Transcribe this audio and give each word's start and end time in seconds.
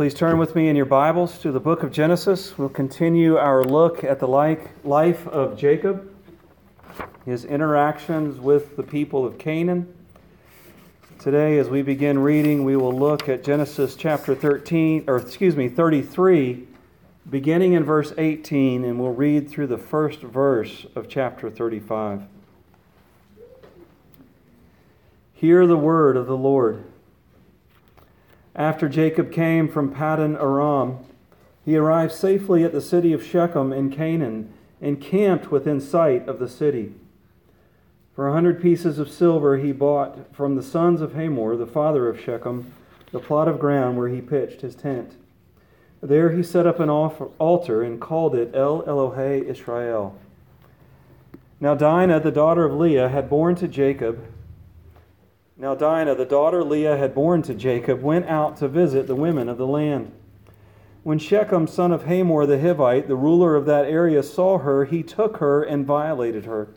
Please 0.00 0.14
turn 0.14 0.38
with 0.38 0.56
me 0.56 0.66
in 0.70 0.76
your 0.76 0.86
Bibles 0.86 1.36
to 1.40 1.52
the 1.52 1.60
book 1.60 1.82
of 1.82 1.92
Genesis. 1.92 2.56
We'll 2.56 2.70
continue 2.70 3.36
our 3.36 3.62
look 3.62 4.02
at 4.02 4.18
the 4.18 4.26
life 4.26 5.28
of 5.28 5.58
Jacob, 5.58 6.10
his 7.26 7.44
interactions 7.44 8.40
with 8.40 8.76
the 8.76 8.82
people 8.82 9.26
of 9.26 9.36
Canaan. 9.36 9.94
Today, 11.18 11.58
as 11.58 11.68
we 11.68 11.82
begin 11.82 12.18
reading, 12.18 12.64
we 12.64 12.76
will 12.76 12.98
look 12.98 13.28
at 13.28 13.44
Genesis 13.44 13.94
chapter 13.94 14.34
13, 14.34 15.04
or 15.06 15.18
excuse 15.18 15.54
me, 15.54 15.68
33, 15.68 16.66
beginning 17.28 17.74
in 17.74 17.84
verse 17.84 18.14
18, 18.16 18.84
and 18.84 18.98
we'll 18.98 19.12
read 19.12 19.50
through 19.50 19.66
the 19.66 19.76
first 19.76 20.20
verse 20.20 20.86
of 20.94 21.10
chapter 21.10 21.50
35. 21.50 22.22
Hear 25.34 25.66
the 25.66 25.76
word 25.76 26.16
of 26.16 26.26
the 26.26 26.38
Lord. 26.38 26.86
After 28.60 28.90
Jacob 28.90 29.32
came 29.32 29.68
from 29.68 29.94
Paddan 29.94 30.36
Aram, 30.36 30.98
he 31.64 31.78
arrived 31.78 32.12
safely 32.12 32.62
at 32.62 32.72
the 32.72 32.82
city 32.82 33.14
of 33.14 33.24
Shechem 33.24 33.72
in 33.72 33.90
Canaan 33.90 34.52
and 34.82 35.00
camped 35.00 35.50
within 35.50 35.80
sight 35.80 36.28
of 36.28 36.38
the 36.38 36.46
city. 36.46 36.92
For 38.14 38.28
a 38.28 38.34
hundred 38.34 38.60
pieces 38.60 38.98
of 38.98 39.10
silver 39.10 39.56
he 39.56 39.72
bought 39.72 40.36
from 40.36 40.56
the 40.56 40.62
sons 40.62 41.00
of 41.00 41.14
Hamor, 41.14 41.56
the 41.56 41.66
father 41.66 42.06
of 42.06 42.20
Shechem, 42.20 42.74
the 43.12 43.18
plot 43.18 43.48
of 43.48 43.58
ground 43.58 43.96
where 43.96 44.10
he 44.10 44.20
pitched 44.20 44.60
his 44.60 44.74
tent. 44.74 45.14
There 46.02 46.32
he 46.32 46.42
set 46.42 46.66
up 46.66 46.80
an 46.80 46.90
altar 46.90 47.82
and 47.82 47.98
called 47.98 48.34
it 48.34 48.54
El 48.54 48.82
Elohe 48.82 49.42
Israel. 49.42 50.18
Now 51.60 51.74
Dinah, 51.74 52.20
the 52.20 52.30
daughter 52.30 52.66
of 52.66 52.74
Leah, 52.74 53.08
had 53.08 53.30
borne 53.30 53.54
to 53.54 53.66
Jacob 53.66 54.22
now 55.60 55.74
Dinah, 55.74 56.14
the 56.14 56.24
daughter 56.24 56.64
Leah 56.64 56.96
had 56.96 57.14
borne 57.14 57.42
to 57.42 57.54
Jacob, 57.54 58.00
went 58.00 58.24
out 58.24 58.56
to 58.56 58.66
visit 58.66 59.06
the 59.06 59.14
women 59.14 59.46
of 59.46 59.58
the 59.58 59.66
land. 59.66 60.10
When 61.02 61.18
Shechem, 61.18 61.66
son 61.66 61.92
of 61.92 62.04
Hamor 62.04 62.46
the 62.46 62.56
Hivite, 62.56 63.08
the 63.08 63.14
ruler 63.14 63.54
of 63.54 63.66
that 63.66 63.84
area, 63.84 64.22
saw 64.22 64.56
her, 64.56 64.86
he 64.86 65.02
took 65.02 65.36
her 65.36 65.62
and 65.62 65.84
violated 65.84 66.46
her. 66.46 66.68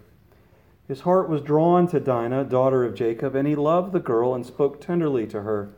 His 0.86 1.02
heart 1.02 1.30
was 1.30 1.42
drawn 1.42 1.88
to 1.88 2.02
Dinah, 2.02 2.44
daughter 2.44 2.84
of 2.84 2.94
Jacob, 2.94 3.36
and 3.36 3.48
he 3.48 3.56
loved 3.56 3.94
the 3.94 4.02
girl 4.02 4.36
and 4.36 4.45
spoke 4.45 4.81
tenderly 4.81 5.28
to 5.28 5.44
her. 5.44 5.70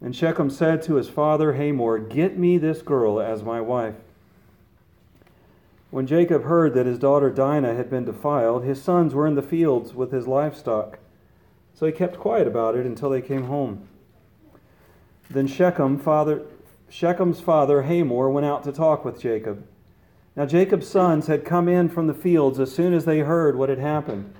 And 0.00 0.16
Shechem 0.16 0.48
said 0.48 0.82
to 0.84 0.94
his 0.94 1.10
father 1.10 1.52
Hamor, 1.52 1.98
Get 1.98 2.38
me 2.38 2.56
this 2.56 2.80
girl 2.80 3.20
as 3.20 3.42
my 3.42 3.60
wife. 3.60 3.96
When 5.90 6.06
Jacob 6.06 6.44
heard 6.44 6.72
that 6.72 6.86
his 6.86 6.98
daughter 6.98 7.28
Dinah 7.28 7.74
had 7.74 7.90
been 7.90 8.06
defiled, 8.06 8.64
his 8.64 8.82
sons 8.82 9.12
were 9.12 9.26
in 9.26 9.34
the 9.34 9.42
fields 9.42 9.94
with 9.94 10.10
his 10.10 10.26
livestock. 10.26 10.98
So 11.74 11.86
he 11.86 11.92
kept 11.92 12.18
quiet 12.18 12.46
about 12.46 12.76
it 12.76 12.86
until 12.86 13.10
they 13.10 13.20
came 13.20 13.44
home. 13.44 13.88
Then 15.28 15.48
Shechem, 15.48 15.98
father, 15.98 16.42
Shechem's 16.88 17.40
father 17.40 17.82
Hamor 17.82 18.30
went 18.30 18.46
out 18.46 18.62
to 18.64 18.72
talk 18.72 19.04
with 19.04 19.20
Jacob. 19.20 19.66
Now 20.36 20.46
Jacob's 20.46 20.86
sons 20.86 21.26
had 21.26 21.44
come 21.44 21.68
in 21.68 21.88
from 21.88 22.06
the 22.06 22.14
fields 22.14 22.60
as 22.60 22.72
soon 22.72 22.94
as 22.94 23.04
they 23.04 23.20
heard 23.20 23.56
what 23.56 23.68
had 23.68 23.80
happened. 23.80 24.32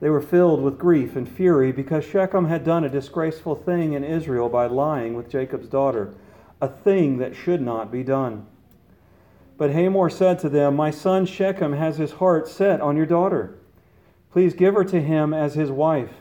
They 0.00 0.10
were 0.10 0.20
filled 0.20 0.62
with 0.62 0.78
grief 0.78 1.16
and 1.16 1.28
fury 1.28 1.72
because 1.72 2.04
Shechem 2.04 2.46
had 2.46 2.64
done 2.64 2.84
a 2.84 2.88
disgraceful 2.88 3.56
thing 3.56 3.92
in 3.92 4.04
Israel 4.04 4.48
by 4.48 4.66
lying 4.66 5.14
with 5.14 5.28
Jacob's 5.28 5.68
daughter, 5.68 6.14
a 6.60 6.68
thing 6.68 7.18
that 7.18 7.34
should 7.34 7.60
not 7.60 7.90
be 7.90 8.04
done. 8.04 8.46
But 9.58 9.72
Hamor 9.72 10.08
said 10.08 10.38
to 10.38 10.48
them, 10.48 10.76
My 10.76 10.90
son 10.90 11.26
Shechem 11.26 11.74
has 11.74 11.98
his 11.98 12.12
heart 12.12 12.48
set 12.48 12.80
on 12.80 12.96
your 12.96 13.06
daughter. 13.06 13.58
Please 14.32 14.54
give 14.54 14.74
her 14.74 14.84
to 14.84 15.02
him 15.02 15.34
as 15.34 15.54
his 15.54 15.70
wife 15.70 16.19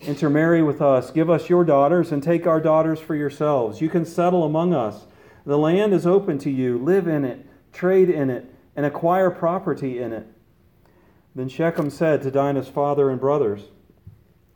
intermarry 0.00 0.62
with 0.62 0.80
us. 0.80 1.10
Give 1.10 1.28
us 1.28 1.48
your 1.48 1.64
daughters 1.64 2.12
and 2.12 2.22
take 2.22 2.46
our 2.46 2.60
daughters 2.60 3.00
for 3.00 3.14
yourselves. 3.14 3.80
You 3.80 3.88
can 3.88 4.04
settle 4.04 4.44
among 4.44 4.74
us. 4.74 5.06
The 5.44 5.58
land 5.58 5.92
is 5.92 6.06
open 6.06 6.38
to 6.38 6.50
you. 6.50 6.78
Live 6.78 7.08
in 7.08 7.24
it, 7.24 7.44
trade 7.72 8.10
in 8.10 8.30
it, 8.30 8.52
and 8.76 8.86
acquire 8.86 9.30
property 9.30 9.98
in 9.98 10.12
it. 10.12 10.26
Then 11.34 11.48
Shechem 11.48 11.90
said 11.90 12.22
to 12.22 12.30
Dinah's 12.30 12.68
father 12.68 13.10
and 13.10 13.20
brothers, 13.20 13.62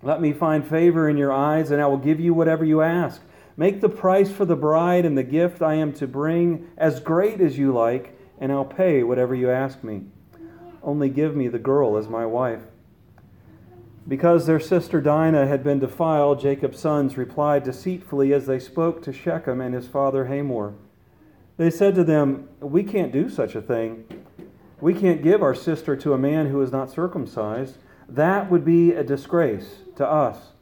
Let 0.03 0.21
me 0.21 0.33
find 0.33 0.67
favor 0.67 1.09
in 1.09 1.17
your 1.17 1.33
eyes, 1.33 1.71
and 1.71 1.81
I 1.81 1.87
will 1.87 1.97
give 1.97 2.21
you 2.21 2.35
whatever 2.35 2.65
you 2.65 2.83
ask. 2.83 3.21
Make 3.57 3.81
the 3.81 3.89
price 3.89 4.31
for 4.31 4.45
the 4.45 4.57
bride 4.57 5.05
and 5.05 5.17
the 5.17 5.23
gift 5.23 5.63
I 5.63 5.75
am 5.75 5.93
to 5.95 6.07
bring 6.07 6.71
as 6.77 7.01
great 7.01 7.41
as 7.41 7.59
you 7.59 7.73
like, 7.73 8.19
and 8.41 8.51
I'll 8.51 8.65
pay 8.65 9.03
whatever 9.03 9.35
you 9.35 9.51
ask 9.51 9.85
me. 9.85 10.03
Only 10.83 11.09
give 11.09 11.37
me 11.37 11.49
the 11.49 11.59
girl 11.59 11.97
as 11.97 12.09
my 12.09 12.27
wife. 12.27 12.63
Because 14.07 14.47
their 14.47 14.61
sister 14.61 15.01
Dinah 15.01 15.47
had 15.47 15.63
been 15.63 15.79
defiled, 15.79 16.41
Jacob's 16.41 16.81
sons 16.81 17.17
replied 17.17 17.63
deceitfully 17.63 18.33
as 18.33 18.47
they 18.47 18.59
spoke 18.59 19.03
to 19.03 19.13
Shechem 19.13 19.61
and 19.61 19.75
his 19.75 19.87
father 19.87 20.27
Hamor. 20.27 20.75
They 21.57 21.71
said 21.71 21.95
to 21.95 22.05
them, 22.05 22.49
We 22.61 22.83
can't 22.83 23.13
do 23.13 23.29
such 23.29 23.55
a 23.55 23.63
thing. 23.63 24.05
We 24.81 24.95
can't 24.95 25.23
give 25.23 25.43
our 25.43 25.55
sister 25.55 25.95
to 25.97 26.13
a 26.13 26.19
man 26.19 26.49
who 26.49 26.61
is 26.61 26.73
not 26.73 26.91
circumcised. 26.91 27.79
That 28.09 28.51
would 28.51 28.65
be 28.65 28.93
a 28.93 29.05
disgrace 29.05 29.83
to 29.97 30.07
us. 30.07 30.53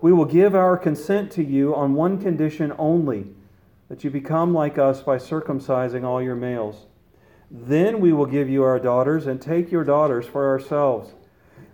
We 0.00 0.12
will 0.12 0.24
give 0.24 0.54
our 0.54 0.78
consent 0.78 1.30
to 1.32 1.44
you 1.44 1.74
on 1.74 1.94
one 1.94 2.20
condition 2.20 2.72
only 2.78 3.34
that 3.88 4.02
you 4.02 4.10
become 4.10 4.54
like 4.54 4.78
us 4.78 5.02
by 5.02 5.18
circumcising 5.18 6.02
all 6.02 6.22
your 6.22 6.34
males. 6.34 6.86
Then 7.50 8.00
we 8.00 8.14
will 8.14 8.24
give 8.24 8.48
you 8.48 8.62
our 8.62 8.78
daughters 8.78 9.26
and 9.26 9.40
take 9.40 9.70
your 9.70 9.84
daughters 9.84 10.24
for 10.24 10.48
ourselves. 10.48 11.12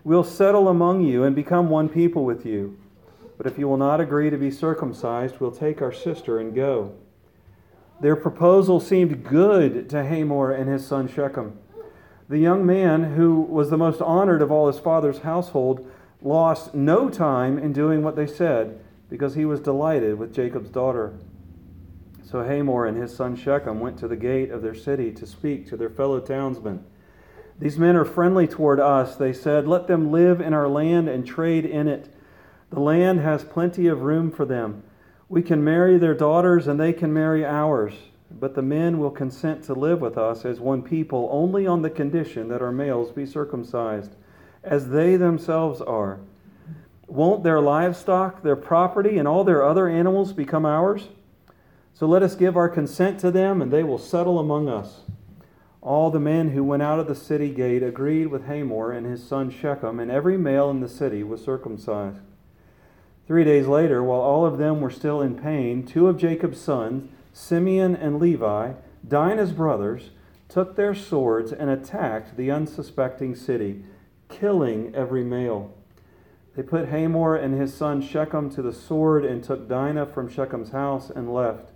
We'll 0.05 0.25
settle 0.25 0.69
among 0.69 1.03
you 1.03 1.25
and 1.25 1.35
become 1.35 1.69
one 1.69 1.89
people 1.89 2.25
with 2.25 2.47
you. 2.47 2.79
But 3.37 3.47
if 3.47 3.59
you 3.59 3.69
will 3.69 3.77
not 3.77 4.01
agree 4.01 4.31
to 4.31 4.37
be 4.37 4.51
circumcised, 4.51 5.39
we'll 5.39 5.53
take 5.53 5.81
our 5.81 5.93
sister 5.93 6.39
and 6.39 6.55
go. 6.55 6.93
Their 8.01 8.17
proposal 8.17 8.81
seemed 8.81 9.25
good 9.25 9.89
to 9.91 10.05
Hamor 10.05 10.53
and 10.53 10.69
his 10.69 10.87
son 10.87 11.09
Shechem. 11.09 11.59
The 12.29 12.39
young 12.39 12.67
man, 12.67 13.15
who 13.15 13.41
was 13.41 13.71
the 13.71 13.79
most 13.79 14.03
honored 14.03 14.43
of 14.43 14.53
all 14.53 14.67
his 14.67 14.79
father's 14.79 15.21
household, 15.21 15.89
lost 16.21 16.75
no 16.75 17.09
time 17.09 17.59
in 17.59 17.73
doing 17.73 18.03
what 18.03 18.17
they 18.17 18.27
said 18.27 18.81
because 19.09 19.35
he 19.35 19.45
was 19.45 19.61
delighted 19.61 20.19
with 20.19 20.35
Jacob's 20.35 20.71
daughter. 20.71 21.15
So 22.23 22.43
Hamor 22.43 22.87
and 22.87 22.97
his 22.97 23.15
son 23.15 23.35
Shechem 23.37 23.81
went 23.81 23.99
to 23.99 24.09
the 24.09 24.17
gate 24.17 24.51
of 24.51 24.63
their 24.63 24.75
city 24.75 25.11
to 25.13 25.27
speak 25.27 25.67
to 25.69 25.77
their 25.77 25.89
fellow 25.89 26.21
townsmen. 26.21 26.85
These 27.59 27.79
men 27.79 27.97
are 27.97 28.05
friendly 28.05 28.47
toward 28.47 28.79
us. 28.79 29.17
They 29.17 29.33
said, 29.33 29.67
Let 29.67 29.87
them 29.87 30.13
live 30.13 30.41
in 30.41 30.55
our 30.55 30.69
land 30.69 31.09
and 31.09 31.27
trade 31.27 31.65
in 31.65 31.89
it. 31.89 32.13
The 32.71 32.81
land 32.81 33.21
has 33.21 33.43
plenty 33.45 33.87
of 33.87 34.03
room 34.03 34.31
for 34.31 34.45
them. 34.45 34.83
We 35.29 35.43
can 35.43 35.65
marry 35.65 35.99
their 35.99 36.15
daughters 36.15 36.69
and 36.69 36.79
they 36.79 36.93
can 36.93 37.13
marry 37.13 37.45
ours. 37.45 37.95
But 38.31 38.55
the 38.55 38.63
men 38.63 38.99
will 38.99 39.11
consent 39.11 39.65
to 39.65 39.75
live 39.75 40.01
with 40.01 40.19
us 40.19 40.45
as 40.45 40.61
one 40.61 40.83
people 40.83 41.29
only 41.33 41.67
on 41.67 41.83
the 41.83 41.91
condition 41.91 42.49
that 42.49 42.63
our 42.63 42.73
males 42.73 43.11
be 43.11 43.25
circumcised, 43.25 44.15
as 44.63 44.91
they 44.91 45.17
themselves 45.17 45.81
are. 45.81 46.21
Won't 47.07 47.43
their 47.43 47.61
livestock, 47.61 48.43
their 48.43 48.55
property, 48.55 49.17
and 49.17 49.27
all 49.27 49.45
their 49.45 49.65
other 49.65 49.89
animals 49.89 50.35
become 50.35 50.67
ours? 50.67 51.09
So 51.95 52.07
let 52.07 52.23
us 52.23 52.35
give 52.35 52.57
our 52.57 52.69
consent 52.69 53.19
to 53.21 53.31
them, 53.31 53.63
and 53.63 53.73
they 53.73 53.83
will 53.83 53.99
settle 53.99 54.39
among 54.39 54.69
us. 54.69 55.01
All 55.89 56.11
the 56.11 56.21
men 56.21 56.51
who 56.51 56.63
went 56.63 56.83
out 56.83 56.99
of 56.99 57.09
the 57.09 57.15
city 57.15 57.49
gate 57.49 57.83
agreed 57.83 58.27
with 58.27 58.45
Hamor 58.45 58.93
and 58.93 59.07
his 59.07 59.27
son 59.27 59.49
Shechem, 59.51 59.99
and 59.99 60.11
every 60.11 60.37
male 60.37 60.69
in 60.69 60.81
the 60.81 60.89
city 60.89 61.23
was 61.23 61.43
circumcised. 61.43 62.21
Three 63.27 63.43
days 63.43 63.67
later, 63.67 64.03
while 64.03 64.21
all 64.21 64.45
of 64.45 64.59
them 64.59 64.83
were 64.83 64.91
still 64.91 65.23
in 65.23 65.39
pain, 65.39 65.87
two 65.87 66.07
of 66.07 66.19
Jacob's 66.19 66.61
sons, 66.61 67.11
Simeon 67.33 67.97
and 67.97 68.21
Levi, 68.21 68.75
Dinah's 69.09 69.53
brothers, 69.53 70.11
took 70.51 70.77
their 70.77 70.95
swords 70.95 71.53
and 71.53 71.71
attacked 71.71 72.37
the 72.37 72.51
unsuspecting 72.51 73.35
city, 73.35 73.83
killing 74.29 74.95
every 74.95 75.25
male. 75.25 75.73
They 76.55 76.65
put 76.65 76.91
Hamor 76.91 77.35
and 77.35 77.59
his 77.59 77.73
son 77.73 78.03
Shechem 78.03 78.51
to 78.51 78.61
the 78.61 78.75
sword 78.75 79.25
and 79.25 79.43
took 79.43 79.67
Dinah 79.67 80.05
from 80.05 80.29
Shechem's 80.29 80.73
house 80.73 81.09
and 81.09 81.33
left. 81.33 81.71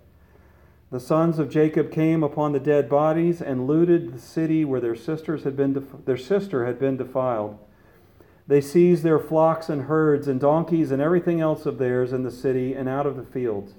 The 0.93 0.99
sons 0.99 1.39
of 1.39 1.49
Jacob 1.49 1.91
came 1.91 2.21
upon 2.21 2.51
the 2.51 2.59
dead 2.59 2.87
bodies 2.87 3.41
and 3.41 3.65
looted 3.65 4.13
the 4.13 4.19
city 4.19 4.63
where 4.63 4.79
their 4.79 4.93
sisters 4.95 5.43
had 5.43 5.57
been 5.57 5.73
def- 5.73 6.05
their 6.05 6.17
sister 6.17 6.67
had 6.67 6.77
been 6.77 6.97
defiled. 6.97 7.57
They 8.45 8.61
seized 8.61 9.01
their 9.01 9.17
flocks 9.17 9.69
and 9.69 9.85
herds 9.85 10.27
and 10.27 10.39
donkeys 10.39 10.91
and 10.91 11.01
everything 11.01 11.41
else 11.41 11.65
of 11.65 11.79
theirs 11.79 12.13
in 12.13 12.21
the 12.21 12.29
city 12.29 12.75
and 12.75 12.87
out 12.87 13.07
of 13.07 13.15
the 13.15 13.23
fields. 13.23 13.73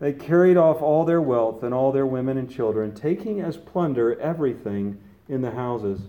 They 0.00 0.12
carried 0.12 0.56
off 0.56 0.82
all 0.82 1.04
their 1.04 1.22
wealth 1.22 1.62
and 1.62 1.72
all 1.72 1.92
their 1.92 2.04
women 2.04 2.36
and 2.36 2.50
children, 2.50 2.92
taking 2.92 3.40
as 3.40 3.56
plunder 3.56 4.18
everything 4.18 5.00
in 5.28 5.42
the 5.42 5.52
houses. 5.52 6.08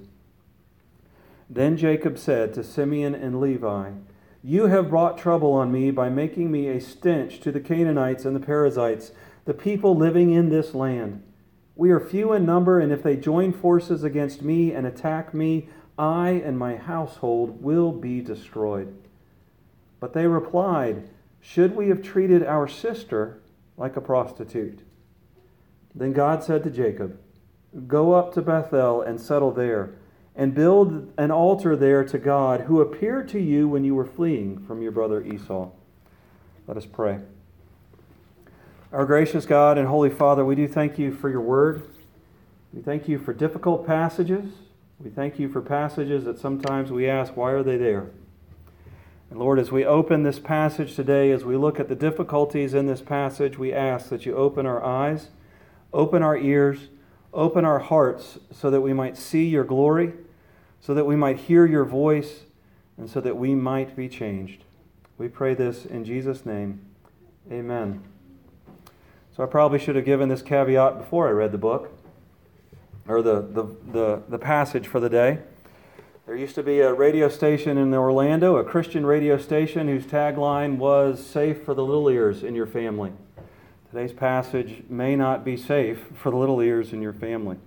Then 1.47 1.77
Jacob 1.77 2.17
said 2.17 2.55
to 2.55 2.63
Simeon 2.63 3.13
and 3.13 3.39
Levi, 3.39 3.91
You 4.41 4.65
have 4.65 4.89
brought 4.89 5.19
trouble 5.19 5.53
on 5.53 5.71
me 5.71 5.91
by 5.91 6.09
making 6.09 6.49
me 6.49 6.69
a 6.69 6.81
stench 6.81 7.39
to 7.41 7.51
the 7.51 7.59
Canaanites 7.59 8.25
and 8.25 8.35
the 8.35 8.39
Perizzites 8.39 9.11
the 9.47 9.53
people 9.53 9.95
living 9.95 10.31
in 10.31 10.49
this 10.49 10.75
land. 10.75 11.23
We 11.75 11.89
are 11.91 12.01
few 12.01 12.33
in 12.33 12.45
number, 12.45 12.79
and 12.79 12.91
if 12.91 13.01
they 13.01 13.15
join 13.15 13.53
forces 13.53 14.03
against 14.03 14.41
me 14.41 14.73
and 14.73 14.85
attack 14.85 15.33
me, 15.33 15.69
I 15.97 16.41
and 16.45 16.59
my 16.59 16.75
household 16.75 17.63
will 17.63 17.93
be 17.93 18.19
destroyed. 18.19 18.93
But 20.01 20.11
they 20.11 20.27
replied, 20.27 21.09
Should 21.39 21.77
we 21.77 21.87
have 21.87 22.03
treated 22.03 22.43
our 22.43 22.67
sister 22.67 23.39
like 23.77 23.95
a 23.95 24.01
prostitute. 24.01 24.79
Then 25.95 26.11
God 26.11 26.43
said 26.43 26.63
to 26.63 26.69
Jacob, 26.69 27.17
Go 27.87 28.13
up 28.13 28.33
to 28.33 28.41
Bethel 28.41 29.01
and 29.01 29.21
settle 29.21 29.51
there, 29.51 29.93
and 30.35 30.53
build 30.53 31.13
an 31.17 31.31
altar 31.31 31.75
there 31.75 32.03
to 32.03 32.17
God, 32.17 32.61
who 32.61 32.81
appeared 32.81 33.29
to 33.29 33.39
you 33.39 33.67
when 33.67 33.85
you 33.85 33.95
were 33.95 34.05
fleeing 34.05 34.59
from 34.65 34.81
your 34.81 34.91
brother 34.91 35.23
Esau. 35.23 35.69
Let 36.67 36.75
us 36.75 36.85
pray. 36.85 37.19
Our 38.93 39.05
gracious 39.05 39.45
God 39.45 39.77
and 39.77 39.85
Holy 39.85 40.09
Father, 40.09 40.45
we 40.45 40.55
do 40.55 40.65
thank 40.65 40.97
you 40.97 41.11
for 41.13 41.29
your 41.29 41.41
word. 41.41 41.83
We 42.71 42.81
thank 42.81 43.09
you 43.09 43.19
for 43.19 43.33
difficult 43.33 43.85
passages. 43.85 44.45
We 44.99 45.09
thank 45.09 45.37
you 45.37 45.49
for 45.49 45.59
passages 45.61 46.23
that 46.23 46.39
sometimes 46.39 46.89
we 46.89 47.09
ask, 47.09 47.35
why 47.35 47.51
are 47.51 47.63
they 47.63 47.75
there? 47.75 48.09
And 49.29 49.39
Lord, 49.39 49.59
as 49.59 49.73
we 49.73 49.83
open 49.83 50.23
this 50.23 50.39
passage 50.39 50.95
today, 50.95 51.31
as 51.31 51.43
we 51.43 51.57
look 51.57 51.81
at 51.81 51.89
the 51.89 51.95
difficulties 51.95 52.73
in 52.73 52.85
this 52.85 53.01
passage, 53.01 53.57
we 53.57 53.73
ask 53.73 54.07
that 54.07 54.25
you 54.25 54.37
open 54.37 54.65
our 54.65 54.81
eyes, 54.81 55.31
open 55.91 56.23
our 56.23 56.37
ears, 56.37 56.87
open 57.33 57.65
our 57.65 57.79
hearts 57.79 58.39
so 58.53 58.69
that 58.69 58.79
we 58.79 58.93
might 58.93 59.17
see 59.17 59.49
your 59.49 59.65
glory, 59.65 60.13
so 60.79 60.93
that 60.93 61.05
we 61.05 61.17
might 61.17 61.39
hear 61.39 61.65
your 61.65 61.83
voice, 61.83 62.43
and 62.97 63.09
so 63.09 63.19
that 63.19 63.35
we 63.35 63.53
might 63.53 63.97
be 63.97 64.07
changed. 64.07 64.63
We 65.17 65.27
pray 65.27 65.55
this 65.55 65.85
in 65.85 66.05
Jesus' 66.05 66.45
name. 66.45 66.79
Amen. 67.51 68.01
So 69.37 69.43
I 69.43 69.45
probably 69.45 69.77
should 69.77 69.95
have 69.95 70.05
given 70.05 70.29
this 70.29 70.41
caveat 70.41 70.97
before 70.97 71.27
I 71.27 71.31
read 71.31 71.51
the 71.51 71.59
book, 71.59 71.95
or 73.07 73.21
the, 73.21 73.41
the, 73.41 73.67
the, 73.91 74.23
the 74.29 74.39
passage 74.39 74.87
for 74.87 74.99
the 74.99 75.11
day. 75.11 75.37
There 76.25 76.35
used 76.35 76.55
to 76.55 76.63
be 76.63 76.79
a 76.79 76.91
radio 76.91 77.29
station 77.29 77.77
in 77.77 77.93
Orlando, 77.93 78.57
a 78.57 78.63
Christian 78.63 79.05
radio 79.05 79.37
station, 79.37 79.87
whose 79.87 80.05
tagline 80.05 80.77
was 80.77 81.23
Safe 81.23 81.63
for 81.63 81.75
the 81.75 81.85
Little 81.85 82.09
Ears 82.09 82.41
in 82.41 82.55
Your 82.55 82.65
Family. 82.65 83.11
Today's 83.91 84.11
passage 84.11 84.81
may 84.89 85.15
not 85.15 85.45
be 85.45 85.55
safe 85.55 85.99
for 86.15 86.31
the 86.31 86.37
little 86.37 86.59
ears 86.59 86.91
in 86.91 87.03
your 87.03 87.13
family. 87.13 87.57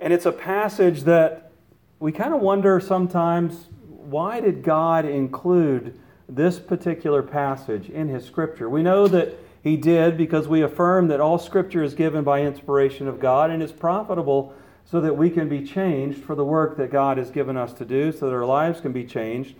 And 0.00 0.12
it's 0.12 0.26
a 0.26 0.32
passage 0.32 1.04
that 1.04 1.52
we 2.00 2.10
kind 2.10 2.34
of 2.34 2.40
wonder 2.40 2.80
sometimes 2.80 3.68
why 3.86 4.40
did 4.40 4.64
God 4.64 5.04
include 5.04 5.96
this 6.28 6.58
particular 6.58 7.22
passage 7.22 7.88
in 7.88 8.08
His 8.08 8.24
Scripture? 8.24 8.68
We 8.68 8.82
know 8.82 9.06
that 9.06 9.38
He 9.64 9.78
did 9.78 10.18
because 10.18 10.46
we 10.46 10.60
affirm 10.60 11.08
that 11.08 11.20
all 11.20 11.38
Scripture 11.38 11.82
is 11.82 11.94
given 11.94 12.22
by 12.22 12.42
inspiration 12.42 13.08
of 13.08 13.18
God 13.18 13.50
and 13.50 13.62
is 13.62 13.72
profitable 13.72 14.54
so 14.84 15.00
that 15.00 15.16
we 15.16 15.30
can 15.30 15.48
be 15.48 15.64
changed 15.64 16.22
for 16.22 16.34
the 16.34 16.44
work 16.44 16.76
that 16.76 16.92
God 16.92 17.16
has 17.16 17.30
given 17.30 17.56
us 17.56 17.72
to 17.72 17.86
do, 17.86 18.12
so 18.12 18.26
that 18.26 18.34
our 18.34 18.44
lives 18.44 18.82
can 18.82 18.92
be 18.92 19.04
changed. 19.04 19.56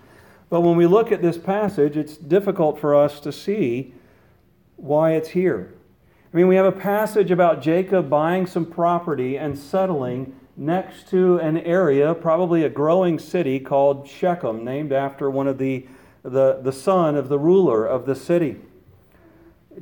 But 0.50 0.60
when 0.60 0.76
we 0.76 0.86
look 0.86 1.10
at 1.10 1.22
this 1.22 1.38
passage, 1.38 1.96
it's 1.96 2.18
difficult 2.18 2.78
for 2.78 2.94
us 2.94 3.18
to 3.20 3.32
see 3.32 3.94
why 4.76 5.12
it's 5.12 5.30
here. 5.30 5.72
I 6.32 6.36
mean, 6.36 6.48
we 6.48 6.56
have 6.56 6.66
a 6.66 6.72
passage 6.72 7.30
about 7.30 7.62
Jacob 7.62 8.10
buying 8.10 8.46
some 8.46 8.66
property 8.66 9.38
and 9.38 9.58
settling 9.58 10.38
next 10.54 11.08
to 11.08 11.38
an 11.38 11.56
area, 11.56 12.14
probably 12.14 12.62
a 12.62 12.68
growing 12.68 13.18
city 13.18 13.58
called 13.58 14.06
Shechem, 14.06 14.64
named 14.64 14.92
after 14.92 15.30
one 15.30 15.48
of 15.48 15.56
the, 15.56 15.86
the, 16.22 16.60
the 16.60 16.72
son 16.72 17.16
of 17.16 17.30
the 17.30 17.38
ruler 17.38 17.86
of 17.86 18.04
the 18.04 18.14
city. 18.14 18.60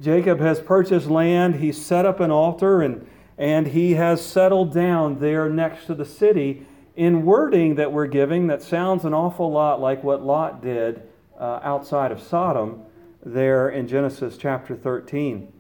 Jacob 0.01 0.41
has 0.41 0.61
purchased 0.61 1.09
land, 1.09 1.57
he's 1.57 1.85
set 1.85 2.07
up 2.07 2.21
an 2.21 2.31
altar, 2.31 2.83
and 2.83 3.07
and 3.39 3.69
he 3.69 3.95
has 3.95 4.25
settled 4.25 4.73
down 4.73 5.19
there 5.19 5.49
next 5.49 5.87
to 5.87 5.95
the 5.95 6.05
city 6.05 6.67
in 6.95 7.25
wording 7.25 7.77
that 7.77 7.91
we're 7.93 8.07
giving 8.07 8.47
that 8.49 8.63
sounds 8.63 9.05
an 9.05 9.15
awful 9.15 9.51
lot 9.51 9.81
like 9.81 10.05
what 10.05 10.23
Lot 10.23 10.63
did 10.63 11.03
uh, 11.39 11.61
outside 11.63 12.13
of 12.13 12.21
Sodom 12.21 12.83
there 13.25 13.69
in 13.69 13.89
Genesis 13.89 14.37
chapter 14.37 14.77
13. 14.77 15.53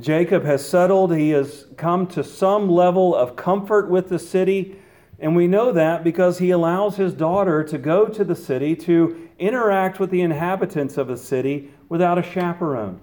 Jacob 0.00 0.44
has 0.44 0.66
settled, 0.66 1.14
he 1.14 1.30
has 1.30 1.66
come 1.76 2.06
to 2.06 2.24
some 2.24 2.68
level 2.68 3.14
of 3.14 3.36
comfort 3.36 3.88
with 3.88 4.08
the 4.08 4.18
city, 4.18 4.76
and 5.18 5.34
we 5.34 5.46
know 5.46 5.72
that 5.72 6.04
because 6.04 6.38
he 6.38 6.50
allows 6.50 6.96
his 6.96 7.14
daughter 7.14 7.64
to 7.64 7.78
go 7.78 8.06
to 8.06 8.24
the 8.24 8.36
city 8.36 8.76
to 8.76 9.28
interact 9.38 9.98
with 9.98 10.10
the 10.10 10.20
inhabitants 10.20 10.96
of 10.96 11.08
the 11.08 11.16
city 11.16 11.70
without 11.88 12.18
a 12.18 12.22
chaperone 12.22 13.00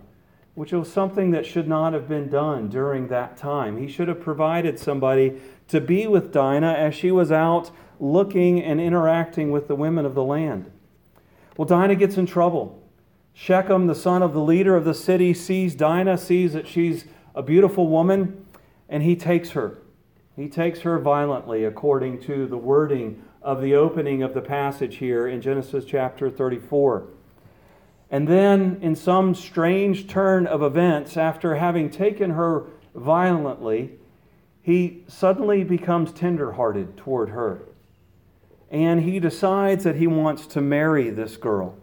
which 0.56 0.71
was 0.71 0.91
something 0.91 1.31
that 1.31 1.45
should 1.45 1.68
not 1.68 1.94
have 1.94 2.07
been 2.07 2.30
done 2.30 2.69
during 2.69 3.07
that 3.07 3.35
time. 3.35 3.77
He 3.77 3.88
should 3.88 4.07
have 4.07 4.21
provided 4.21 4.77
somebody 4.77 5.41
to 5.69 5.81
be 5.81 6.06
with 6.06 6.31
Dinah 6.31 6.74
as 6.74 6.94
she 6.94 7.12
was 7.12 7.31
out 7.31 7.71
looking 8.00 8.62
and 8.62 8.80
interacting 8.80 9.51
with 9.51 9.68
the 9.68 9.75
women 9.75 10.06
of 10.06 10.13
the 10.13 10.24
land. 10.24 10.71
Well, 11.57 11.65
Dinah 11.68 11.95
gets 11.95 12.18
in 12.18 12.25
trouble. 12.25 12.80
Shechem, 13.33 13.88
the 13.88 13.95
son 13.95 14.21
of 14.21 14.33
the 14.33 14.41
leader 14.41 14.75
of 14.75 14.86
the 14.86 14.94
city, 14.94 15.33
sees 15.33 15.74
Dinah, 15.74 16.19
sees 16.19 16.53
that 16.53 16.68
she's 16.68 17.06
a 17.33 17.41
beautiful 17.41 17.88
woman, 17.88 18.45
and 18.88 19.01
he 19.01 19.15
takes 19.15 19.51
her. 19.51 19.79
He 20.36 20.50
takes 20.50 20.81
her 20.81 21.00
violently, 21.00 21.63
according 21.63 22.21
to 22.24 22.45
the 22.45 22.57
wording 22.57 23.24
of 23.41 23.62
the 23.62 23.74
opening 23.74 24.21
of 24.21 24.36
the 24.36 24.41
passage 24.41 24.97
here 24.97 25.27
in 25.27 25.41
Genesis 25.41 25.83
chapter 25.86 26.29
34. 26.29 27.07
And 28.13 28.27
then, 28.27 28.77
in 28.80 28.95
some 28.95 29.33
strange 29.33 30.07
turn 30.07 30.45
of 30.45 30.62
events, 30.62 31.18
after 31.18 31.56
having 31.56 31.89
taken 31.89 32.30
her 32.30 32.65
violently, 32.94 33.94
he 34.62 35.01
suddenly 35.07 35.63
becomes 35.63 36.12
tenderhearted 36.12 36.95
toward 36.95 37.30
her. 37.30 37.62
And 38.69 39.01
he 39.01 39.19
decides 39.19 39.83
that 39.86 39.95
he 39.95 40.06
wants 40.06 40.45
to 40.45 40.62
marry 40.62 41.10
this 41.10 41.38
girl. 41.38 41.75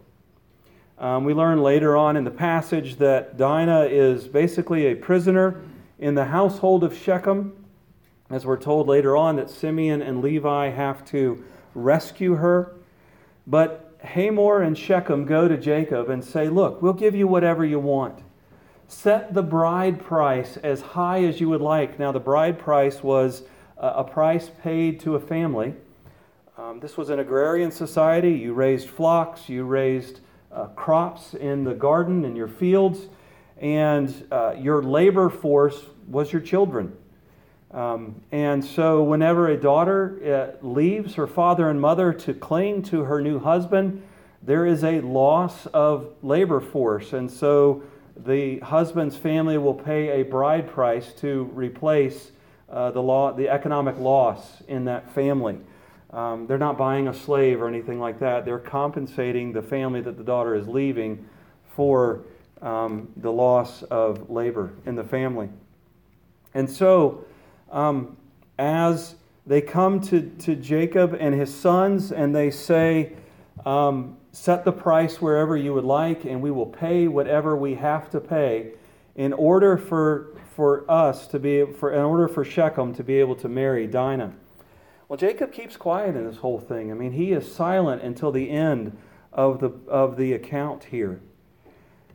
Um, 0.97 1.25
we 1.25 1.33
learn 1.33 1.61
later 1.61 1.97
on 1.97 2.15
in 2.15 2.23
the 2.23 2.31
passage 2.31 2.95
that 2.95 3.35
Dinah 3.35 3.87
is 3.87 4.29
basically 4.29 4.85
a 4.85 4.95
prisoner 4.95 5.61
in 5.99 6.15
the 6.15 6.23
household 6.23 6.85
of 6.85 6.97
Shechem. 6.97 7.51
As 8.29 8.45
we're 8.45 8.55
told 8.55 8.87
later 8.87 9.17
on, 9.17 9.35
that 9.35 9.49
Simeon 9.49 10.01
and 10.01 10.21
Levi 10.21 10.69
have 10.69 11.03
to 11.07 11.43
rescue 11.75 12.35
her. 12.35 12.71
But 13.45 13.90
Hamor 14.03 14.61
and 14.61 14.77
Shechem 14.77 15.25
go 15.25 15.47
to 15.47 15.57
Jacob 15.57 16.09
and 16.09 16.23
say, 16.23 16.49
Look, 16.49 16.81
we'll 16.81 16.93
give 16.93 17.15
you 17.15 17.27
whatever 17.27 17.63
you 17.63 17.79
want. 17.79 18.23
Set 18.87 19.33
the 19.33 19.43
bride 19.43 20.03
price 20.03 20.57
as 20.57 20.81
high 20.81 21.23
as 21.23 21.39
you 21.39 21.47
would 21.49 21.61
like. 21.61 21.97
Now, 21.97 22.11
the 22.11 22.19
bride 22.19 22.59
price 22.59 23.01
was 23.01 23.43
a 23.77 24.03
price 24.03 24.51
paid 24.61 24.99
to 25.01 25.15
a 25.15 25.19
family. 25.19 25.73
Um, 26.57 26.79
this 26.79 26.97
was 26.97 27.09
an 27.09 27.19
agrarian 27.19 27.71
society. 27.71 28.33
You 28.33 28.53
raised 28.53 28.89
flocks, 28.89 29.49
you 29.49 29.63
raised 29.63 30.19
uh, 30.51 30.65
crops 30.67 31.33
in 31.33 31.63
the 31.63 31.73
garden, 31.73 32.25
in 32.25 32.35
your 32.35 32.47
fields, 32.47 33.07
and 33.59 34.27
uh, 34.31 34.55
your 34.57 34.83
labor 34.83 35.29
force 35.29 35.85
was 36.07 36.31
your 36.31 36.41
children. 36.41 36.95
Um, 37.73 38.21
and 38.31 38.63
so, 38.63 39.01
whenever 39.01 39.47
a 39.47 39.57
daughter 39.57 40.57
uh, 40.61 40.65
leaves 40.65 41.15
her 41.15 41.27
father 41.27 41.69
and 41.69 41.79
mother 41.79 42.11
to 42.11 42.33
cling 42.33 42.83
to 42.83 43.03
her 43.03 43.21
new 43.21 43.39
husband, 43.39 44.03
there 44.43 44.65
is 44.65 44.83
a 44.83 44.99
loss 45.01 45.67
of 45.67 46.13
labor 46.21 46.59
force. 46.59 47.13
And 47.13 47.31
so, 47.31 47.83
the 48.17 48.59
husband's 48.59 49.15
family 49.15 49.57
will 49.57 49.73
pay 49.73 50.21
a 50.21 50.23
bride 50.23 50.69
price 50.69 51.13
to 51.13 51.49
replace 51.53 52.31
uh, 52.69 52.91
the, 52.91 53.01
law, 53.01 53.31
the 53.31 53.47
economic 53.47 53.97
loss 53.97 54.61
in 54.67 54.85
that 54.85 55.09
family. 55.13 55.57
Um, 56.11 56.47
they're 56.47 56.57
not 56.57 56.77
buying 56.77 57.07
a 57.07 57.13
slave 57.13 57.61
or 57.61 57.69
anything 57.69 57.99
like 57.99 58.19
that. 58.19 58.43
They're 58.43 58.59
compensating 58.59 59.53
the 59.53 59.61
family 59.61 60.01
that 60.01 60.17
the 60.17 60.23
daughter 60.23 60.55
is 60.55 60.67
leaving 60.67 61.25
for 61.73 62.21
um, 62.61 63.09
the 63.15 63.31
loss 63.31 63.83
of 63.83 64.29
labor 64.29 64.73
in 64.85 64.95
the 64.95 65.05
family. 65.05 65.47
And 66.53 66.69
so, 66.69 67.25
um, 67.71 68.17
as 68.59 69.15
they 69.45 69.61
come 69.61 69.99
to, 70.01 70.21
to 70.39 70.55
Jacob 70.55 71.15
and 71.19 71.33
his 71.33 71.53
sons 71.53 72.11
and 72.11 72.35
they 72.35 72.51
say, 72.51 73.13
um, 73.65 74.17
Set 74.33 74.63
the 74.63 74.71
price 74.71 75.21
wherever 75.21 75.57
you 75.57 75.73
would 75.73 75.83
like, 75.83 76.23
and 76.23 76.41
we 76.41 76.51
will 76.51 76.65
pay 76.65 77.09
whatever 77.09 77.57
we 77.57 77.75
have 77.75 78.09
to 78.11 78.21
pay 78.21 78.71
in 79.15 79.33
order 79.33 79.77
for, 79.77 80.37
for 80.55 80.89
us 80.89 81.27
to 81.27 81.37
be, 81.37 81.65
for, 81.65 81.91
in 81.91 81.99
order 81.99 82.29
for 82.29 82.45
Shechem 82.45 82.93
to 82.95 83.03
be 83.03 83.15
able 83.15 83.35
to 83.35 83.49
marry 83.49 83.87
Dinah. 83.87 84.33
Well, 85.09 85.17
Jacob 85.17 85.51
keeps 85.51 85.75
quiet 85.75 86.15
in 86.15 86.25
this 86.25 86.37
whole 86.37 86.59
thing. 86.61 86.91
I 86.91 86.93
mean, 86.93 87.11
he 87.11 87.33
is 87.33 87.53
silent 87.53 88.03
until 88.03 88.31
the 88.31 88.49
end 88.49 88.97
of 89.33 89.59
the, 89.59 89.71
of 89.89 90.15
the 90.15 90.31
account 90.31 90.85
here. 90.85 91.19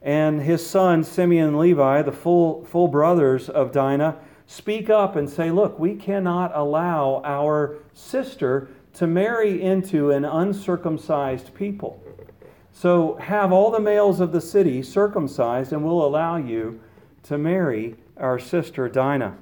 And 0.00 0.40
his 0.40 0.66
sons, 0.66 1.06
Simeon 1.06 1.48
and 1.48 1.58
Levi, 1.58 2.00
the 2.00 2.12
full, 2.12 2.64
full 2.64 2.88
brothers 2.88 3.50
of 3.50 3.72
Dinah, 3.72 4.16
speak 4.46 4.90
up 4.90 5.16
and 5.16 5.28
say, 5.28 5.50
look, 5.50 5.78
we 5.78 5.94
cannot 5.94 6.52
allow 6.54 7.20
our 7.24 7.76
sister 7.94 8.68
to 8.94 9.06
marry 9.06 9.60
into 9.60 10.10
an 10.10 10.24
uncircumcised 10.24 11.54
people. 11.54 12.02
So 12.72 13.14
have 13.16 13.52
all 13.52 13.70
the 13.70 13.80
males 13.80 14.20
of 14.20 14.32
the 14.32 14.40
city 14.40 14.82
circumcised, 14.82 15.72
and 15.72 15.84
we'll 15.84 16.04
allow 16.04 16.36
you 16.36 16.80
to 17.24 17.38
marry 17.38 17.96
our 18.16 18.38
sister 18.38 18.88
Dinah. 18.88 19.36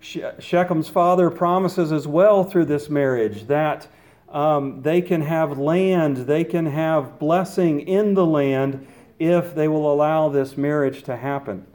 Shechem's 0.00 0.88
father 0.88 1.30
promises 1.30 1.92
as 1.92 2.06
well 2.06 2.44
through 2.44 2.64
this 2.66 2.88
marriage 2.88 3.46
that 3.48 3.86
um, 4.30 4.82
they 4.82 5.02
can 5.02 5.20
have 5.22 5.58
land, 5.58 6.18
they 6.18 6.44
can 6.44 6.66
have 6.66 7.18
blessing 7.18 7.80
in 7.80 8.14
the 8.14 8.24
land 8.24 8.86
if 9.18 9.54
they 9.54 9.68
will 9.68 9.92
allow 9.92 10.28
this 10.28 10.56
marriage 10.56 11.02
to 11.02 11.16
happen. 11.16 11.66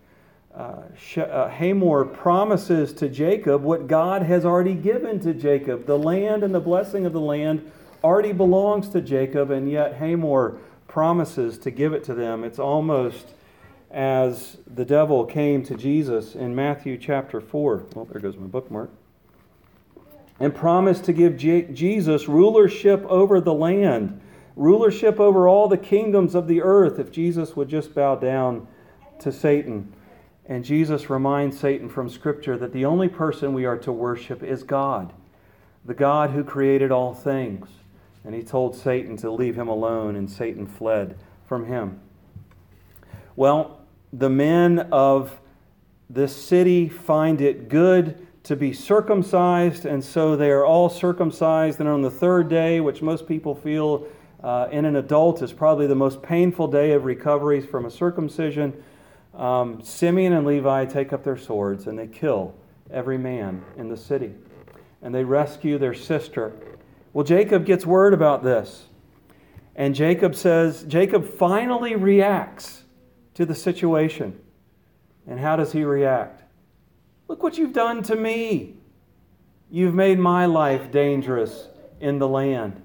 Uh, 0.55 0.83
uh, 1.17 1.49
Hamor 1.49 2.05
promises 2.05 2.93
to 2.93 3.09
Jacob 3.09 3.61
what 3.61 3.87
God 3.87 4.21
has 4.21 4.45
already 4.45 4.73
given 4.73 5.19
to 5.19 5.33
Jacob. 5.33 5.85
The 5.85 5.97
land 5.97 6.43
and 6.43 6.55
the 6.55 6.61
blessing 6.61 7.05
of 7.05 7.11
the 7.11 7.19
land 7.19 7.69
already 8.01 8.31
belongs 8.31 8.87
to 8.89 9.01
Jacob, 9.01 9.51
and 9.51 9.69
yet 9.69 9.95
Hamor 9.95 10.57
promises 10.87 11.57
to 11.57 11.71
give 11.71 11.91
it 11.91 12.05
to 12.05 12.13
them. 12.13 12.45
It's 12.45 12.59
almost 12.59 13.33
as 13.91 14.57
the 14.65 14.85
devil 14.85 15.25
came 15.25 15.61
to 15.63 15.75
Jesus 15.75 16.35
in 16.35 16.55
Matthew 16.55 16.97
chapter 16.97 17.41
4. 17.41 17.87
Well, 17.93 18.05
there 18.05 18.21
goes 18.21 18.37
my 18.37 18.47
bookmark. 18.47 18.91
And 20.39 20.55
promised 20.55 21.03
to 21.05 21.13
give 21.13 21.37
Jesus 21.37 22.29
rulership 22.29 23.05
over 23.07 23.41
the 23.41 23.53
land, 23.53 24.21
rulership 24.55 25.19
over 25.19 25.49
all 25.49 25.67
the 25.67 25.77
kingdoms 25.77 26.33
of 26.33 26.47
the 26.47 26.61
earth 26.61 26.97
if 26.97 27.11
Jesus 27.11 27.57
would 27.57 27.67
just 27.67 27.93
bow 27.93 28.15
down 28.15 28.67
to 29.19 29.31
Satan. 29.33 29.93
And 30.47 30.63
Jesus 30.63 31.09
reminds 31.09 31.59
Satan 31.59 31.89
from 31.89 32.09
Scripture 32.09 32.57
that 32.57 32.71
the 32.71 32.85
only 32.85 33.07
person 33.07 33.53
we 33.53 33.65
are 33.65 33.77
to 33.79 33.91
worship 33.91 34.43
is 34.43 34.63
God, 34.63 35.11
the 35.83 35.93
God 35.93 36.31
who 36.31 36.43
created 36.43 36.91
all 36.91 37.13
things. 37.13 37.67
And 38.23 38.33
he 38.33 38.43
told 38.43 38.75
Satan 38.75 39.17
to 39.17 39.31
leave 39.31 39.55
him 39.55 39.67
alone, 39.67 40.15
and 40.15 40.29
Satan 40.29 40.65
fled 40.65 41.17
from 41.47 41.65
him. 41.65 41.99
Well, 43.35 43.81
the 44.13 44.29
men 44.29 44.79
of 44.91 45.39
this 46.09 46.35
city 46.35 46.89
find 46.89 47.41
it 47.41 47.69
good 47.69 48.25
to 48.43 48.55
be 48.55 48.73
circumcised, 48.73 49.85
and 49.85 50.03
so 50.03 50.35
they 50.35 50.51
are 50.51 50.65
all 50.65 50.89
circumcised. 50.89 51.79
And 51.79 51.89
on 51.89 52.01
the 52.01 52.11
third 52.11 52.47
day, 52.47 52.79
which 52.79 53.01
most 53.01 53.27
people 53.27 53.55
feel 53.55 54.07
uh, 54.43 54.67
in 54.71 54.85
an 54.85 54.95
adult 54.95 55.41
is 55.41 55.51
probably 55.51 55.87
the 55.87 55.95
most 55.95 56.21
painful 56.21 56.67
day 56.67 56.91
of 56.91 57.05
recovery 57.05 57.59
from 57.59 57.85
a 57.85 57.91
circumcision, 57.91 58.83
um, 59.37 59.81
Simeon 59.81 60.33
and 60.33 60.45
Levi 60.45 60.85
take 60.85 61.13
up 61.13 61.23
their 61.23 61.37
swords 61.37 61.87
and 61.87 61.97
they 61.97 62.07
kill 62.07 62.55
every 62.91 63.17
man 63.17 63.63
in 63.77 63.89
the 63.89 63.97
city. 63.97 64.33
And 65.01 65.13
they 65.13 65.23
rescue 65.23 65.77
their 65.77 65.93
sister 65.93 66.53
well, 67.15 67.23
Jacob 67.23 67.65
gets 67.65 67.85
word 67.85 68.13
about 68.13 68.43
this. 68.43 68.87
And 69.73 69.95
Jacob 69.95 70.35
says, 70.35 70.83
Jacob 70.83 71.25
finally 71.25 71.95
reacts 71.95 72.83
to 73.35 73.45
the 73.45 73.55
situation. 73.55 74.37
And 75.25 75.39
how 75.39 75.55
does 75.55 75.71
he 75.71 75.85
react? 75.85 76.43
Look 77.29 77.41
what 77.41 77.57
you've 77.57 77.71
done 77.71 78.03
to 78.03 78.17
me. 78.17 78.75
You've 79.71 79.93
made 79.93 80.19
my 80.19 80.45
life 80.45 80.91
dangerous 80.91 81.69
in 82.01 82.19
the 82.19 82.27
land. 82.27 82.81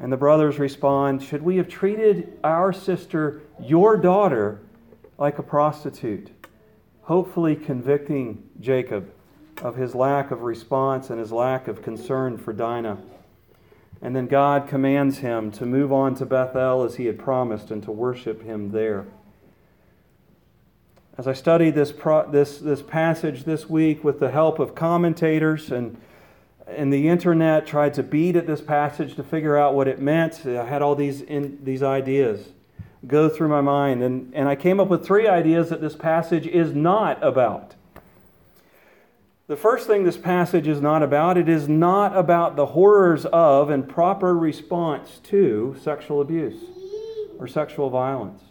And 0.00 0.12
the 0.12 0.16
brothers 0.16 0.58
respond, 0.58 1.22
Should 1.22 1.42
we 1.42 1.56
have 1.58 1.68
treated 1.68 2.36
our 2.42 2.72
sister, 2.72 3.42
your 3.62 3.96
daughter, 3.96 4.62
like 5.18 5.38
a 5.38 5.42
prostitute? 5.42 6.30
Hopefully, 7.02 7.54
convicting 7.54 8.48
Jacob 8.60 9.12
of 9.62 9.76
his 9.76 9.94
lack 9.94 10.30
of 10.30 10.42
response 10.42 11.10
and 11.10 11.20
his 11.20 11.32
lack 11.32 11.68
of 11.68 11.82
concern 11.82 12.38
for 12.38 12.52
Dinah. 12.52 12.98
And 14.02 14.14
then 14.14 14.26
God 14.26 14.68
commands 14.68 15.18
him 15.18 15.50
to 15.52 15.64
move 15.64 15.92
on 15.92 16.14
to 16.16 16.26
Bethel 16.26 16.82
as 16.82 16.96
he 16.96 17.06
had 17.06 17.18
promised 17.18 17.70
and 17.70 17.82
to 17.84 17.92
worship 17.92 18.42
him 18.42 18.70
there. 18.72 19.06
As 21.16 21.28
I 21.28 21.32
studied 21.32 21.74
this, 21.74 21.92
pro- 21.92 22.28
this, 22.28 22.58
this 22.58 22.82
passage 22.82 23.44
this 23.44 23.70
week 23.70 24.02
with 24.02 24.18
the 24.18 24.30
help 24.30 24.58
of 24.58 24.74
commentators 24.74 25.70
and, 25.70 25.96
and 26.66 26.92
the 26.92 27.08
internet, 27.08 27.66
tried 27.66 27.94
to 27.94 28.02
beat 28.02 28.34
at 28.34 28.46
this 28.46 28.60
passage 28.60 29.14
to 29.14 29.22
figure 29.22 29.56
out 29.56 29.74
what 29.74 29.86
it 29.86 30.00
meant, 30.00 30.44
I 30.44 30.64
had 30.64 30.82
all 30.82 30.96
these, 30.96 31.22
in, 31.22 31.60
these 31.62 31.82
ideas 31.82 32.48
go 33.06 33.28
through 33.28 33.48
my 33.48 33.60
mind. 33.60 34.02
And, 34.02 34.32
and 34.34 34.48
I 34.48 34.56
came 34.56 34.80
up 34.80 34.88
with 34.88 35.04
three 35.04 35.28
ideas 35.28 35.70
that 35.70 35.80
this 35.80 35.96
passage 35.96 36.46
is 36.46 36.74
not 36.74 37.22
about. 37.22 37.74
The 39.46 39.56
first 39.56 39.86
thing 39.86 40.04
this 40.04 40.16
passage 40.16 40.66
is 40.66 40.80
not 40.80 41.02
about, 41.02 41.36
it 41.36 41.50
is 41.50 41.68
not 41.68 42.16
about 42.16 42.56
the 42.56 42.66
horrors 42.66 43.26
of 43.26 43.68
and 43.68 43.86
proper 43.86 44.34
response 44.34 45.20
to 45.24 45.76
sexual 45.82 46.22
abuse 46.22 46.62
or 47.38 47.46
sexual 47.46 47.90
violence. 47.90 48.42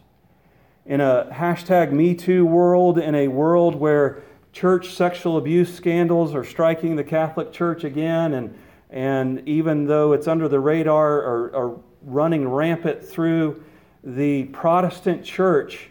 In 0.85 1.01
a 1.01 1.29
hashtag 1.33 1.91
MeToo 1.91 2.43
world, 2.43 2.99
in 2.99 3.15
a 3.15 3.27
world 3.27 3.73
where 3.73 4.21
church 4.51 4.93
sexual 4.93 5.37
abuse 5.37 5.73
scandals 5.73 6.35
are 6.35 6.43
striking 6.43 6.95
the 6.95 7.03
Catholic 7.03 7.51
Church 7.51 7.83
again, 7.83 8.33
and, 8.33 8.55
and 8.91 9.47
even 9.47 9.87
though 9.87 10.13
it's 10.13 10.27
under 10.27 10.47
the 10.47 10.59
radar 10.59 11.21
or, 11.21 11.49
or 11.55 11.79
running 12.03 12.47
rampant 12.47 13.03
through 13.03 13.63
the 14.03 14.45
Protestant 14.45 15.23
church, 15.23 15.89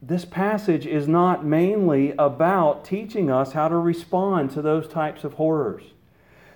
this 0.00 0.24
passage 0.24 0.86
is 0.86 1.08
not 1.08 1.44
mainly 1.44 2.12
about 2.18 2.84
teaching 2.84 3.30
us 3.30 3.52
how 3.52 3.68
to 3.68 3.76
respond 3.76 4.50
to 4.50 4.62
those 4.62 4.88
types 4.88 5.24
of 5.24 5.34
horrors. 5.34 5.84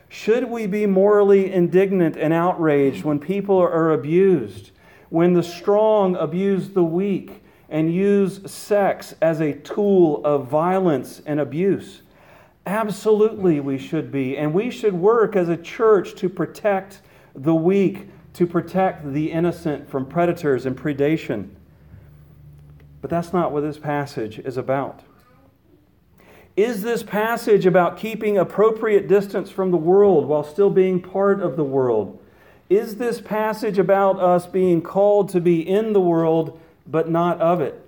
Should 0.08 0.50
we 0.50 0.66
be 0.66 0.86
morally 0.86 1.52
indignant 1.52 2.16
and 2.16 2.32
outraged 2.32 3.04
when 3.04 3.18
people 3.18 3.58
are 3.58 3.92
abused, 3.92 4.72
when 5.10 5.32
the 5.32 5.42
strong 5.42 6.16
abuse 6.16 6.70
the 6.70 6.84
weak 6.84 7.42
and 7.68 7.92
use 7.92 8.40
sex 8.50 9.14
as 9.20 9.40
a 9.40 9.52
tool 9.52 10.24
of 10.24 10.48
violence 10.48 11.22
and 11.26 11.40
abuse? 11.40 12.02
Absolutely, 12.66 13.60
we 13.60 13.78
should 13.78 14.10
be. 14.10 14.36
And 14.36 14.52
we 14.52 14.70
should 14.70 14.94
work 14.94 15.36
as 15.36 15.48
a 15.48 15.56
church 15.56 16.16
to 16.16 16.28
protect 16.28 17.00
the 17.34 17.54
weak, 17.54 18.08
to 18.36 18.46
protect 18.46 19.14
the 19.14 19.32
innocent 19.32 19.88
from 19.88 20.04
predators 20.04 20.66
and 20.66 20.76
predation. 20.76 21.48
But 23.00 23.08
that's 23.08 23.32
not 23.32 23.50
what 23.50 23.62
this 23.62 23.78
passage 23.78 24.38
is 24.38 24.58
about. 24.58 25.00
Is 26.54 26.82
this 26.82 27.02
passage 27.02 27.64
about 27.64 27.96
keeping 27.96 28.36
appropriate 28.36 29.08
distance 29.08 29.50
from 29.50 29.70
the 29.70 29.78
world 29.78 30.26
while 30.26 30.44
still 30.44 30.68
being 30.68 31.00
part 31.00 31.40
of 31.40 31.56
the 31.56 31.64
world? 31.64 32.22
Is 32.68 32.96
this 32.96 33.22
passage 33.22 33.78
about 33.78 34.20
us 34.20 34.46
being 34.46 34.82
called 34.82 35.30
to 35.30 35.40
be 35.40 35.66
in 35.66 35.94
the 35.94 36.00
world 36.00 36.60
but 36.86 37.08
not 37.08 37.40
of 37.40 37.62
it? 37.62 37.82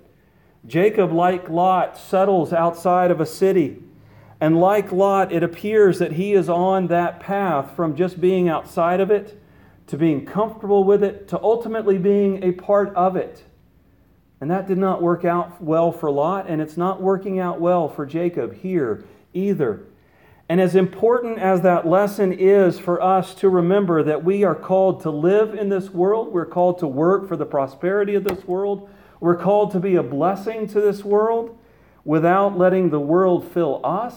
Jacob, 0.65 1.11
like 1.11 1.47
Lot, 1.47 1.95
settles 1.95 2.53
outside 2.53 3.11
of 3.11 3.21
a 3.21 3.25
city. 3.25 3.83
And 4.41 4.59
like 4.59 4.91
Lot, 4.91 5.31
it 5.31 5.43
appears 5.43 5.99
that 5.99 6.13
he 6.13 6.33
is 6.33 6.49
on 6.49 6.87
that 6.87 7.19
path 7.19 7.75
from 7.75 7.95
just 7.95 8.19
being 8.19 8.49
outside 8.49 8.99
of 8.99 9.11
it 9.11 9.38
to 9.89 9.97
being 9.97 10.25
comfortable 10.25 10.83
with 10.83 11.03
it 11.03 11.27
to 11.27 11.41
ultimately 11.41 11.97
being 11.97 12.43
a 12.43 12.51
part 12.51 12.93
of 12.95 13.15
it. 13.15 13.43
And 14.41 14.49
that 14.49 14.67
did 14.67 14.77
not 14.77 15.01
work 15.01 15.25
out 15.25 15.61
well 15.61 15.91
for 15.91 16.09
Lot, 16.09 16.47
and 16.47 16.61
it's 16.61 16.77
not 16.77 17.01
working 17.01 17.39
out 17.39 17.59
well 17.59 17.89
for 17.89 18.05
Jacob 18.05 18.55
here 18.55 19.03
either. 19.33 19.83
And 20.47 20.61
as 20.61 20.75
important 20.75 21.37
as 21.37 21.61
that 21.61 21.87
lesson 21.87 22.31
is 22.31 22.79
for 22.79 23.01
us 23.01 23.35
to 23.35 23.49
remember 23.49 24.01
that 24.03 24.23
we 24.23 24.43
are 24.43 24.55
called 24.55 25.01
to 25.01 25.11
live 25.11 25.53
in 25.53 25.69
this 25.69 25.89
world, 25.89 26.31
we're 26.31 26.45
called 26.45 26.79
to 26.79 26.87
work 26.87 27.27
for 27.27 27.35
the 27.35 27.45
prosperity 27.45 28.15
of 28.15 28.23
this 28.23 28.45
world, 28.45 28.89
we're 29.19 29.35
called 29.35 29.71
to 29.71 29.79
be 29.79 29.95
a 29.95 30.03
blessing 30.03 30.67
to 30.67 30.79
this 30.79 31.03
world 31.03 31.57
without 32.05 32.57
letting 32.57 32.89
the 32.89 32.99
world 32.99 33.51
fill 33.51 33.81
us, 33.83 34.15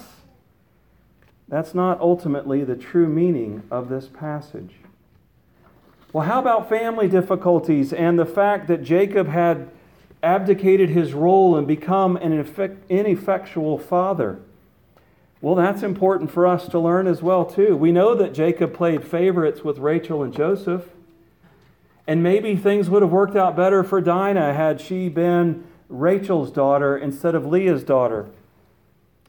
that's 1.49 1.75
not 1.75 2.01
ultimately 2.01 2.65
the 2.65 2.77
true 2.77 3.09
meaning 3.09 3.63
of 3.71 3.89
this 3.89 4.07
passage. 4.07 4.82
Well, 6.13 6.27
how 6.27 6.41
about 6.41 6.69
family 6.69 7.09
difficulties 7.09 7.93
and 7.93 8.19
the 8.19 8.27
fact 8.27 8.69
that 8.69 8.83
Jacob 8.83 9.29
had 9.29 9.71
abdicated 10.23 10.91
his 10.91 11.13
role 11.13 11.57
and 11.57 11.67
become 11.67 12.17
an 12.17 12.33
ineffectual 12.89 13.79
father. 13.79 14.39
Well, 15.41 15.57
that's 15.57 15.83
important 15.83 16.31
for 16.31 16.47
us 16.47 16.69
to 16.69 16.79
learn 16.79 17.09
as 17.09 17.23
well 17.23 17.45
too. 17.45 17.77
We 17.77 17.91
know 17.91 18.15
that 18.15 18.33
Jacob 18.33 18.73
played 18.73 19.05
favorites 19.05 19.63
with 19.65 19.79
Rachel 19.79 20.23
and 20.23 20.33
Joseph. 20.33 20.89
And 22.07 22.23
maybe 22.23 22.55
things 22.55 22.89
would 22.89 23.03
have 23.03 23.11
worked 23.11 23.37
out 23.37 23.57
better 23.57 23.83
for 23.83 24.01
Dinah 24.01 24.55
had 24.55 24.81
she 24.81 25.09
been 25.09 25.65
Rachel's 25.89 26.53
daughter 26.53 26.97
instead 26.97 27.35
of 27.35 27.47
Leah's 27.47 27.83
daughter. 27.83 28.29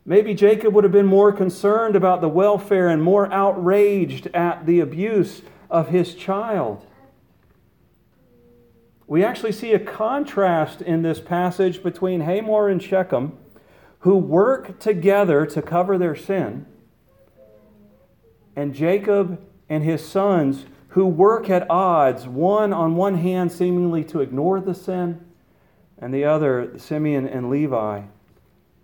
Maybe 0.06 0.34
Jacob 0.34 0.74
would 0.74 0.84
have 0.84 0.94
been 0.94 1.06
more 1.06 1.32
concerned 1.32 1.96
about 1.96 2.22
the 2.22 2.30
welfare 2.30 2.90
and 2.90 3.02
more 3.02 3.32
outraged 3.32 4.28
at 4.28 4.66
the 4.66 4.80
abuse 4.80 5.42
of 5.74 5.89
his 5.89 6.13
child. 6.13 6.86
We 9.08 9.25
actually 9.25 9.51
see 9.51 9.74
a 9.74 9.80
contrast 9.80 10.82
in 10.82 11.01
this 11.01 11.20
passage 11.20 11.82
between 11.84 12.22
Hamor 12.22 12.70
and 12.70 12.82
Shechem, 12.82 13.38
who 14.00 14.15
work 14.15 14.80
together 14.80 15.46
to 15.48 15.62
cover 15.62 15.98
their 15.98 16.15
sin, 16.15 16.68
and 18.56 18.74
Jacob 18.74 19.42
and 19.68 19.84
his 19.84 20.08
sons, 20.08 20.65
who 20.89 21.08
work 21.08 21.50
at 21.50 21.70
odds, 21.72 22.27
one 22.27 22.72
on 22.72 22.96
one 22.96 23.15
hand 23.15 23.51
seemingly 23.51 24.03
to 24.03 24.22
ignore 24.22 24.62
the 24.62 24.75
sin, 24.75 25.25
and 25.98 26.13
the 26.13 26.24
other, 26.24 26.77
Simeon 26.77 27.27
and 27.27 27.50
Levi, 27.50 28.03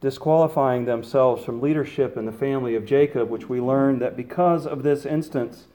disqualifying 0.01 0.85
themselves 0.85 1.43
from 1.43 1.61
leadership 1.61 2.17
in 2.17 2.25
the 2.25 2.31
family 2.31 2.73
of 2.73 2.85
Jacob, 2.85 3.29
which 3.29 3.47
we 3.47 3.61
learn 3.61 3.99
that 3.99 4.17
because 4.17 4.65
of 4.65 4.81
this 4.81 5.05
instance, 5.05 5.67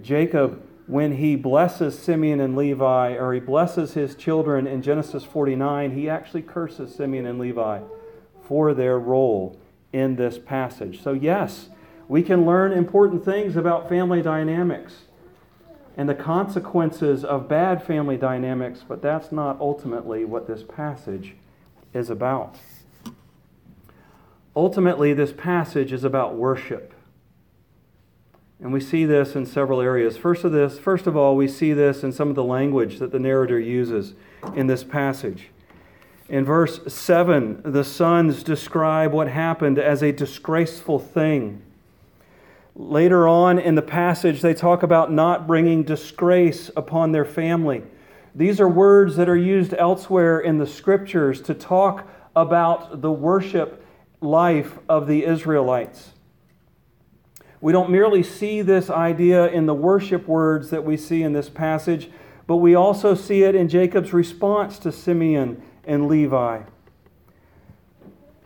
Jacob 0.00 0.62
when 0.86 1.16
he 1.16 1.36
blesses 1.36 1.98
Simeon 1.98 2.40
and 2.40 2.56
Levi, 2.56 3.12
or 3.12 3.32
he 3.32 3.40
blesses 3.40 3.94
his 3.94 4.14
children 4.14 4.66
in 4.66 4.82
Genesis 4.82 5.24
49, 5.24 5.92
he 5.92 6.08
actually 6.08 6.42
curses 6.42 6.94
Simeon 6.94 7.24
and 7.24 7.38
Levi 7.38 7.80
for 8.42 8.74
their 8.74 8.98
role 8.98 9.58
in 9.92 10.16
this 10.16 10.38
passage. 10.38 11.02
So, 11.02 11.12
yes, 11.12 11.68
we 12.08 12.22
can 12.22 12.44
learn 12.44 12.72
important 12.72 13.24
things 13.24 13.56
about 13.56 13.88
family 13.88 14.22
dynamics 14.22 15.02
and 15.96 16.08
the 16.08 16.14
consequences 16.14 17.24
of 17.24 17.48
bad 17.48 17.82
family 17.82 18.16
dynamics, 18.16 18.84
but 18.86 19.02
that's 19.02 19.30
not 19.30 19.60
ultimately 19.60 20.24
what 20.24 20.46
this 20.46 20.62
passage 20.62 21.36
is 21.94 22.10
about. 22.10 22.56
Ultimately, 24.56 25.14
this 25.14 25.32
passage 25.32 25.92
is 25.92 26.04
about 26.04 26.34
worship. 26.34 26.92
And 28.62 28.72
we 28.72 28.80
see 28.80 29.04
this 29.04 29.34
in 29.34 29.44
several 29.44 29.80
areas. 29.80 30.16
First 30.16 30.44
of 30.44 30.52
this, 30.52 30.78
first 30.78 31.08
of 31.08 31.16
all, 31.16 31.34
we 31.34 31.48
see 31.48 31.72
this 31.72 32.04
in 32.04 32.12
some 32.12 32.28
of 32.28 32.36
the 32.36 32.44
language 32.44 33.00
that 33.00 33.10
the 33.10 33.18
narrator 33.18 33.58
uses 33.58 34.14
in 34.54 34.68
this 34.68 34.84
passage. 34.84 35.48
In 36.28 36.44
verse 36.44 36.80
7, 36.86 37.62
the 37.64 37.82
sons 37.82 38.44
describe 38.44 39.12
what 39.12 39.26
happened 39.26 39.80
as 39.80 40.00
a 40.00 40.12
disgraceful 40.12 41.00
thing. 41.00 41.60
Later 42.76 43.26
on 43.26 43.58
in 43.58 43.74
the 43.74 43.82
passage, 43.82 44.40
they 44.40 44.54
talk 44.54 44.84
about 44.84 45.12
not 45.12 45.48
bringing 45.48 45.82
disgrace 45.82 46.70
upon 46.76 47.10
their 47.10 47.24
family. 47.24 47.82
These 48.32 48.60
are 48.60 48.68
words 48.68 49.16
that 49.16 49.28
are 49.28 49.36
used 49.36 49.74
elsewhere 49.74 50.38
in 50.38 50.58
the 50.58 50.66
scriptures 50.68 51.42
to 51.42 51.52
talk 51.52 52.08
about 52.34 53.02
the 53.02 53.12
worship 53.12 53.84
life 54.20 54.78
of 54.88 55.08
the 55.08 55.24
Israelites. 55.24 56.11
We 57.62 57.70
don't 57.70 57.90
merely 57.90 58.24
see 58.24 58.60
this 58.60 58.90
idea 58.90 59.46
in 59.46 59.66
the 59.66 59.74
worship 59.74 60.26
words 60.26 60.70
that 60.70 60.84
we 60.84 60.96
see 60.96 61.22
in 61.22 61.32
this 61.32 61.48
passage, 61.48 62.10
but 62.48 62.56
we 62.56 62.74
also 62.74 63.14
see 63.14 63.44
it 63.44 63.54
in 63.54 63.68
Jacob's 63.68 64.12
response 64.12 64.80
to 64.80 64.90
Simeon 64.90 65.62
and 65.84 66.08
Levi. 66.08 66.62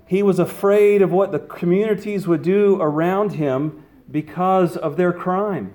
He 0.06 0.22
was 0.22 0.38
afraid 0.38 1.00
of 1.00 1.12
what 1.12 1.32
the 1.32 1.38
communities 1.38 2.26
would 2.26 2.42
do 2.42 2.78
around 2.78 3.32
him 3.32 3.82
because 4.10 4.76
of 4.76 4.98
their 4.98 5.14
crime, 5.14 5.72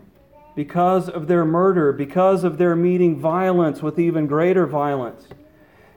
because 0.56 1.10
of 1.10 1.28
their 1.28 1.44
murder, 1.44 1.92
because 1.92 2.44
of 2.44 2.60
their 2.60 2.76
meeting 2.76 3.20
violence 3.20 3.82
with 3.82 3.98
even 3.98 4.28
greater 4.28 4.68
violence. 4.68 5.28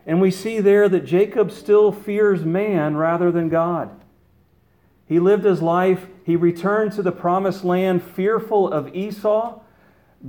And 0.06 0.18
we 0.18 0.30
see 0.30 0.60
there 0.60 0.88
that 0.88 1.04
Jacob 1.04 1.52
still 1.52 1.92
fears 1.92 2.42
man 2.42 2.96
rather 2.96 3.30
than 3.30 3.50
God. 3.50 4.00
He 5.06 5.20
lived 5.20 5.44
his 5.44 5.61
life, 5.61 6.06
he 6.25 6.37
returned 6.37 6.92
to 6.92 7.02
the 7.02 7.12
promised 7.12 7.64
land 7.64 8.02
fearful 8.02 8.73
of 8.73 8.94
Esau. 8.94 9.61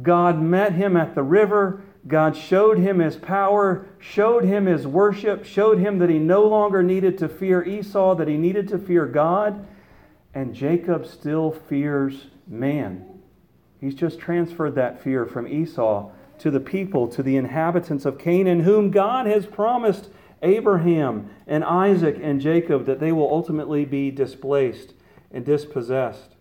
God 0.02 0.42
met 0.42 0.74
him 0.74 0.98
at 0.98 1.16
the 1.16 1.24
river. 1.24 1.82
God 2.08 2.36
showed 2.36 2.78
him 2.78 3.00
his 3.00 3.16
power, 3.16 3.88
showed 3.98 4.44
him 4.44 4.66
his 4.66 4.86
worship, 4.86 5.46
showed 5.46 5.80
him 5.80 5.98
that 6.00 6.10
he 6.10 6.20
no 6.20 6.44
longer 6.46 6.84
needed 6.84 7.18
to 7.20 7.30
fear 7.30 7.64
Esau, 7.64 8.14
that 8.16 8.28
he 8.28 8.38
needed 8.38 8.68
to 8.68 8.78
fear 8.78 9.06
God 9.06 9.66
and 10.36 10.54
Jacob 10.54 11.08
still 11.08 11.50
fears 11.50 12.28
man. 12.46 13.06
He's 13.80 13.96
just 13.96 14.20
transferred 14.20 14.76
that 14.76 15.02
fear 15.02 15.26
from 15.26 15.48
Esau 15.48 16.12
to 16.40 16.52
the 16.52 16.60
people, 16.60 17.08
to 17.08 17.24
the 17.24 17.38
inhabitants 17.38 18.06
of 18.06 18.20
Canaan, 18.20 18.60
whom 18.60 18.92
God 18.92 19.26
has 19.26 19.46
promised 19.46 20.10
Abraham 20.46 21.30
and 21.48 21.64
Isaac 21.64 22.18
and 22.22 22.40
Jacob 22.40 22.86
that 22.86 23.00
they 23.00 23.12
will 23.12 23.30
ultimately 23.30 23.84
be 23.84 24.12
displaced 24.12 24.94
and 25.32 25.44
dispossessed. 25.44 26.36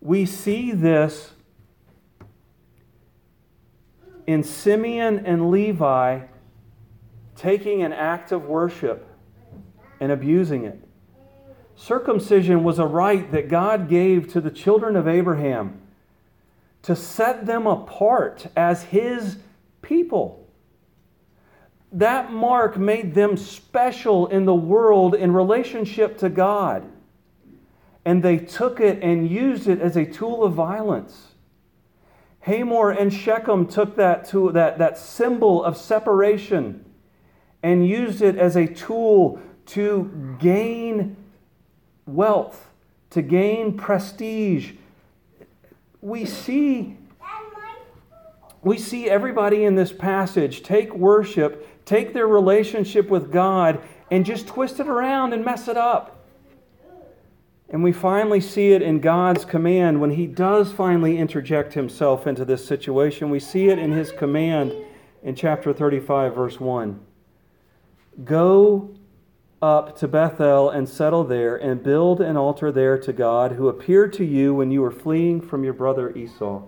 We 0.00 0.24
see 0.24 0.72
this 0.72 1.32
in 4.26 4.42
Simeon 4.42 5.26
and 5.26 5.50
Levi 5.50 6.20
taking 7.34 7.82
an 7.82 7.92
act 7.92 8.32
of 8.32 8.44
worship 8.44 9.06
and 10.00 10.10
abusing 10.12 10.64
it. 10.64 10.82
Circumcision 11.74 12.64
was 12.64 12.78
a 12.78 12.86
rite 12.86 13.32
that 13.32 13.48
God 13.48 13.88
gave 13.88 14.32
to 14.32 14.40
the 14.40 14.50
children 14.50 14.96
of 14.96 15.06
Abraham 15.06 15.80
to 16.82 16.96
set 16.96 17.46
them 17.46 17.66
apart 17.66 18.46
as 18.56 18.84
his 18.84 19.38
people. 19.82 20.45
That 21.92 22.32
mark 22.32 22.76
made 22.76 23.14
them 23.14 23.36
special 23.36 24.26
in 24.26 24.44
the 24.44 24.54
world 24.54 25.14
in 25.14 25.32
relationship 25.32 26.18
to 26.18 26.28
God. 26.28 26.84
And 28.04 28.22
they 28.22 28.38
took 28.38 28.80
it 28.80 29.02
and 29.02 29.28
used 29.28 29.68
it 29.68 29.80
as 29.80 29.96
a 29.96 30.04
tool 30.04 30.44
of 30.44 30.52
violence. 30.52 31.32
Hamor 32.40 32.90
and 32.90 33.12
Shechem 33.12 33.66
took 33.66 33.96
that, 33.96 34.28
to, 34.28 34.52
that, 34.52 34.78
that 34.78 34.98
symbol 34.98 35.64
of 35.64 35.76
separation 35.76 36.84
and 37.62 37.86
used 37.86 38.22
it 38.22 38.36
as 38.36 38.56
a 38.56 38.66
tool 38.66 39.40
to 39.66 40.36
gain 40.38 41.16
wealth, 42.06 42.70
to 43.10 43.22
gain 43.22 43.76
prestige. 43.76 44.72
We 46.00 46.24
see 46.24 46.98
we 48.66 48.78
see 48.78 49.08
everybody 49.08 49.62
in 49.62 49.76
this 49.76 49.92
passage 49.92 50.64
take 50.64 50.92
worship, 50.92 51.64
take 51.86 52.12
their 52.12 52.28
relationship 52.28 53.08
with 53.08 53.32
God, 53.32 53.80
and 54.10 54.26
just 54.26 54.46
twist 54.46 54.78
it 54.78 54.88
around 54.88 55.32
and 55.32 55.44
mess 55.44 55.66
it 55.68 55.78
up. 55.78 56.12
And 57.68 57.82
we 57.82 57.92
finally 57.92 58.40
see 58.40 58.72
it 58.72 58.82
in 58.82 59.00
God's 59.00 59.44
command 59.44 60.00
when 60.00 60.10
He 60.10 60.26
does 60.26 60.72
finally 60.72 61.18
interject 61.18 61.74
Himself 61.74 62.26
into 62.26 62.44
this 62.44 62.64
situation. 62.64 63.30
We 63.30 63.40
see 63.40 63.68
it 63.68 63.78
in 63.78 63.92
His 63.92 64.12
command 64.12 64.72
in 65.22 65.34
chapter 65.34 65.72
35, 65.72 66.34
verse 66.34 66.60
1. 66.60 67.00
Go 68.24 68.94
up 69.60 69.98
to 69.98 70.06
Bethel 70.06 70.70
and 70.70 70.88
settle 70.88 71.24
there 71.24 71.56
and 71.56 71.82
build 71.82 72.20
an 72.20 72.36
altar 72.36 72.70
there 72.70 72.98
to 72.98 73.12
God 73.12 73.52
who 73.52 73.68
appeared 73.68 74.12
to 74.14 74.24
you 74.24 74.54
when 74.54 74.70
you 74.70 74.82
were 74.82 74.90
fleeing 74.90 75.40
from 75.40 75.64
your 75.64 75.72
brother 75.72 76.14
Esau. 76.14 76.62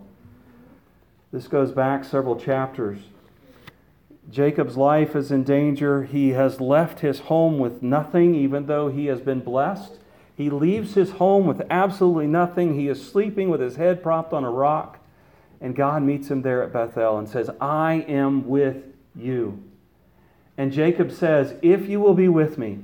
This 1.30 1.46
goes 1.46 1.70
back 1.70 2.04
several 2.04 2.36
chapters. 2.36 2.98
Jacob's 4.30 4.76
life 4.76 5.16
is 5.16 5.30
in 5.30 5.42
danger. 5.42 6.04
He 6.04 6.30
has 6.30 6.60
left 6.60 7.00
his 7.00 7.20
home 7.20 7.58
with 7.58 7.82
nothing, 7.82 8.34
even 8.34 8.66
though 8.66 8.88
he 8.88 9.06
has 9.06 9.20
been 9.20 9.40
blessed. 9.40 9.98
He 10.36 10.50
leaves 10.50 10.94
his 10.94 11.12
home 11.12 11.46
with 11.46 11.62
absolutely 11.70 12.26
nothing. 12.26 12.78
He 12.78 12.88
is 12.88 13.04
sleeping 13.10 13.48
with 13.48 13.60
his 13.60 13.76
head 13.76 14.02
propped 14.02 14.32
on 14.32 14.44
a 14.44 14.50
rock. 14.50 14.98
And 15.60 15.74
God 15.74 16.02
meets 16.02 16.30
him 16.30 16.42
there 16.42 16.62
at 16.62 16.72
Bethel 16.72 17.18
and 17.18 17.28
says, 17.28 17.50
I 17.60 18.04
am 18.06 18.46
with 18.46 18.84
you. 19.16 19.62
And 20.56 20.72
Jacob 20.72 21.10
says, 21.10 21.54
If 21.62 21.88
you 21.88 21.98
will 21.98 22.14
be 22.14 22.28
with 22.28 22.58
me, 22.58 22.80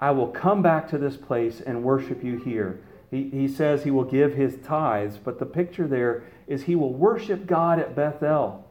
I 0.00 0.10
will 0.12 0.28
come 0.28 0.62
back 0.62 0.88
to 0.90 0.98
this 0.98 1.16
place 1.16 1.60
and 1.60 1.82
worship 1.82 2.22
you 2.22 2.38
here. 2.38 2.80
He, 3.10 3.30
he 3.30 3.48
says 3.48 3.82
he 3.82 3.90
will 3.90 4.04
give 4.04 4.34
his 4.34 4.56
tithes, 4.64 5.16
but 5.16 5.38
the 5.38 5.46
picture 5.46 5.86
there 5.86 6.24
is 6.46 6.64
he 6.64 6.74
will 6.74 6.92
worship 6.92 7.46
God 7.46 7.78
at 7.78 7.94
Bethel. 7.94 8.65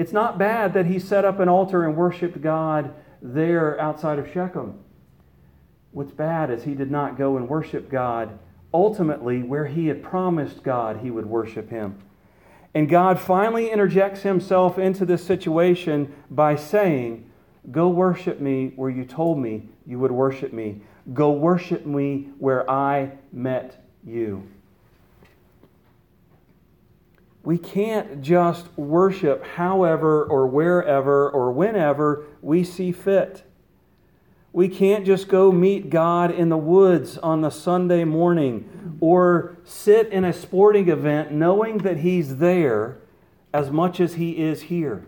It's 0.00 0.14
not 0.14 0.38
bad 0.38 0.72
that 0.72 0.86
he 0.86 0.98
set 0.98 1.26
up 1.26 1.40
an 1.40 1.50
altar 1.50 1.84
and 1.84 1.94
worshiped 1.94 2.40
God 2.40 2.94
there 3.20 3.78
outside 3.78 4.18
of 4.18 4.32
Shechem. 4.32 4.78
What's 5.90 6.12
bad 6.12 6.50
is 6.50 6.62
he 6.62 6.74
did 6.74 6.90
not 6.90 7.18
go 7.18 7.36
and 7.36 7.46
worship 7.46 7.90
God 7.90 8.38
ultimately 8.72 9.42
where 9.42 9.66
he 9.66 9.88
had 9.88 10.02
promised 10.02 10.62
God 10.62 11.00
he 11.02 11.10
would 11.10 11.26
worship 11.26 11.68
him. 11.68 11.98
And 12.74 12.88
God 12.88 13.20
finally 13.20 13.70
interjects 13.70 14.22
himself 14.22 14.78
into 14.78 15.04
this 15.04 15.22
situation 15.22 16.14
by 16.30 16.56
saying, 16.56 17.30
Go 17.70 17.90
worship 17.90 18.40
me 18.40 18.72
where 18.76 18.88
you 18.88 19.04
told 19.04 19.38
me 19.38 19.68
you 19.84 19.98
would 19.98 20.12
worship 20.12 20.54
me. 20.54 20.80
Go 21.12 21.32
worship 21.32 21.84
me 21.84 22.30
where 22.38 22.68
I 22.70 23.18
met 23.32 23.84
you. 24.02 24.48
We 27.42 27.56
can't 27.58 28.20
just 28.20 28.66
worship 28.76 29.44
however 29.44 30.24
or 30.24 30.46
wherever 30.46 31.30
or 31.30 31.52
whenever 31.52 32.24
we 32.42 32.64
see 32.64 32.92
fit. 32.92 33.44
We 34.52 34.68
can't 34.68 35.06
just 35.06 35.28
go 35.28 35.52
meet 35.52 35.90
God 35.90 36.30
in 36.32 36.48
the 36.48 36.56
woods 36.56 37.16
on 37.18 37.40
the 37.40 37.50
Sunday 37.50 38.04
morning 38.04 38.96
or 39.00 39.56
sit 39.64 40.08
in 40.08 40.24
a 40.24 40.32
sporting 40.32 40.88
event 40.88 41.30
knowing 41.30 41.78
that 41.78 41.98
He's 41.98 42.36
there 42.36 42.98
as 43.54 43.70
much 43.70 44.00
as 44.00 44.14
He 44.14 44.38
is 44.38 44.62
here. 44.62 45.06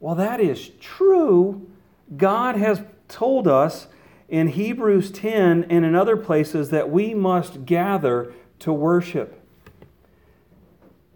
Well, 0.00 0.14
that 0.14 0.40
is 0.40 0.70
true. 0.80 1.68
God 2.16 2.56
has 2.56 2.80
told 3.08 3.46
us 3.46 3.88
in 4.28 4.48
Hebrews 4.48 5.10
10 5.10 5.64
and 5.64 5.84
in 5.84 5.94
other 5.94 6.16
places 6.16 6.70
that 6.70 6.90
we 6.90 7.14
must 7.14 7.64
gather 7.66 8.32
to 8.60 8.72
worship. 8.72 9.35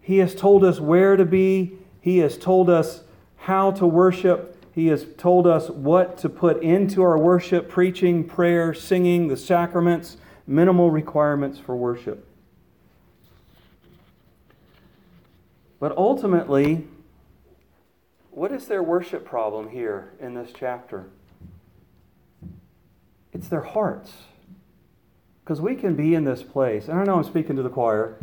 He 0.01 0.17
has 0.17 0.33
told 0.35 0.63
us 0.63 0.79
where 0.79 1.15
to 1.15 1.25
be, 1.25 1.77
He 2.01 2.17
has 2.17 2.37
told 2.37 2.69
us 2.69 3.03
how 3.37 3.71
to 3.71 3.85
worship. 3.85 4.57
He 4.73 4.87
has 4.87 5.05
told 5.17 5.47
us 5.47 5.69
what 5.69 6.17
to 6.19 6.29
put 6.29 6.63
into 6.63 7.01
our 7.01 7.17
worship 7.17 7.69
preaching, 7.69 8.23
prayer, 8.23 8.73
singing, 8.73 9.27
the 9.27 9.37
sacraments, 9.37 10.17
minimal 10.47 10.89
requirements 10.89 11.59
for 11.59 11.75
worship. 11.75 12.27
But 15.79 15.97
ultimately, 15.97 16.87
what 18.29 18.51
is 18.51 18.67
their 18.67 18.83
worship 18.83 19.25
problem 19.25 19.69
here 19.69 20.13
in 20.19 20.35
this 20.35 20.51
chapter? 20.53 21.07
It's 23.33 23.47
their 23.47 23.61
hearts. 23.61 24.11
Because 25.43 25.59
we 25.59 25.75
can 25.75 25.95
be 25.95 26.13
in 26.13 26.23
this 26.23 26.43
place, 26.43 26.87
and 26.87 26.99
I 26.99 27.03
know 27.03 27.15
I'm 27.15 27.23
speaking 27.23 27.55
to 27.55 27.63
the 27.63 27.69
choir, 27.69 28.17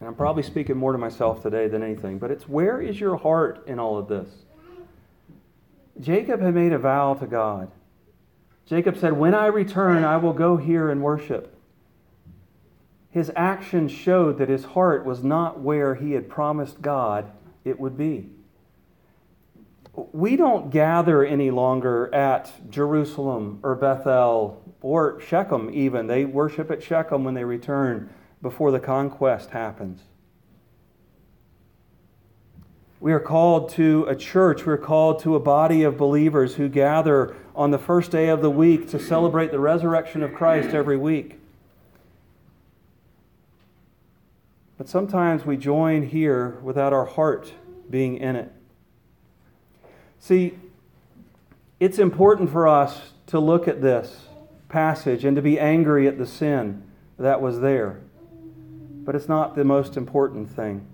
and 0.00 0.08
I'm 0.08 0.14
probably 0.14 0.42
speaking 0.42 0.78
more 0.78 0.92
to 0.92 0.98
myself 0.98 1.42
today 1.42 1.68
than 1.68 1.82
anything, 1.82 2.18
but 2.18 2.30
it's 2.30 2.48
where 2.48 2.80
is 2.80 2.98
your 2.98 3.16
heart 3.16 3.64
in 3.66 3.78
all 3.78 3.98
of 3.98 4.08
this? 4.08 4.28
Jacob 6.00 6.40
had 6.40 6.54
made 6.54 6.72
a 6.72 6.78
vow 6.78 7.14
to 7.14 7.26
God. 7.26 7.70
Jacob 8.64 8.96
said, 8.96 9.12
When 9.12 9.34
I 9.34 9.46
return, 9.46 10.02
I 10.04 10.16
will 10.16 10.32
go 10.32 10.56
here 10.56 10.90
and 10.90 11.02
worship. 11.02 11.54
His 13.10 13.30
actions 13.36 13.92
showed 13.92 14.38
that 14.38 14.48
his 14.48 14.64
heart 14.64 15.04
was 15.04 15.22
not 15.22 15.60
where 15.60 15.96
he 15.96 16.12
had 16.12 16.30
promised 16.30 16.80
God 16.80 17.30
it 17.64 17.78
would 17.78 17.98
be. 17.98 18.30
We 20.12 20.36
don't 20.36 20.70
gather 20.70 21.24
any 21.24 21.50
longer 21.50 22.14
at 22.14 22.70
Jerusalem 22.70 23.58
or 23.62 23.74
Bethel 23.74 24.62
or 24.80 25.20
Shechem, 25.20 25.68
even. 25.74 26.06
They 26.06 26.24
worship 26.24 26.70
at 26.70 26.82
Shechem 26.82 27.24
when 27.24 27.34
they 27.34 27.44
return 27.44 28.08
before 28.42 28.70
the 28.70 28.80
conquest 28.80 29.50
happens. 29.50 30.00
We 33.00 33.12
are 33.12 33.20
called 33.20 33.70
to 33.70 34.04
a 34.08 34.14
church, 34.14 34.66
we're 34.66 34.76
called 34.76 35.20
to 35.22 35.34
a 35.34 35.40
body 35.40 35.82
of 35.84 35.96
believers 35.96 36.54
who 36.56 36.68
gather 36.68 37.34
on 37.56 37.70
the 37.70 37.78
first 37.78 38.10
day 38.10 38.28
of 38.28 38.42
the 38.42 38.50
week 38.50 38.90
to 38.90 38.98
celebrate 38.98 39.50
the 39.50 39.58
resurrection 39.58 40.22
of 40.22 40.34
Christ 40.34 40.74
every 40.74 40.98
week. 40.98 41.38
But 44.76 44.88
sometimes 44.88 45.46
we 45.46 45.56
join 45.56 46.02
here 46.02 46.58
without 46.62 46.92
our 46.92 47.06
heart 47.06 47.52
being 47.88 48.16
in 48.16 48.36
it. 48.36 48.52
See, 50.18 50.58
it's 51.78 51.98
important 51.98 52.50
for 52.50 52.68
us 52.68 53.12
to 53.28 53.40
look 53.40 53.66
at 53.66 53.80
this 53.80 54.26
passage 54.68 55.24
and 55.24 55.36
to 55.36 55.42
be 55.42 55.58
angry 55.58 56.06
at 56.06 56.18
the 56.18 56.26
sin 56.26 56.82
that 57.18 57.40
was 57.40 57.60
there 57.60 58.00
but 59.10 59.16
it's 59.16 59.28
not 59.28 59.56
the 59.56 59.64
most 59.64 59.96
important 59.96 60.48
thing. 60.48 60.86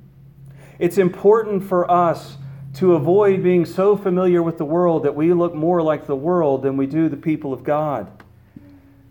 It's 0.79 0.97
important 0.97 1.63
for 1.63 1.91
us 1.91 2.39
to 2.77 2.95
avoid 2.95 3.43
being 3.43 3.67
so 3.67 3.95
familiar 3.95 4.43
with 4.43 4.57
the 4.57 4.65
world 4.65 5.03
that 5.03 5.15
we 5.15 5.35
look 5.35 5.55
more 5.55 5.83
like 5.83 6.07
the 6.07 6.17
world 6.17 6.63
than 6.63 6.79
we 6.79 6.87
do 6.87 7.11
the 7.11 7.17
people 7.19 7.53
of 7.53 7.63
God. 7.63 8.11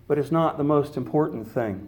But 0.07 0.17
it's 0.17 0.31
not 0.31 0.57
the 0.57 0.63
most 0.63 0.97
important 0.97 1.47
thing. 1.47 1.87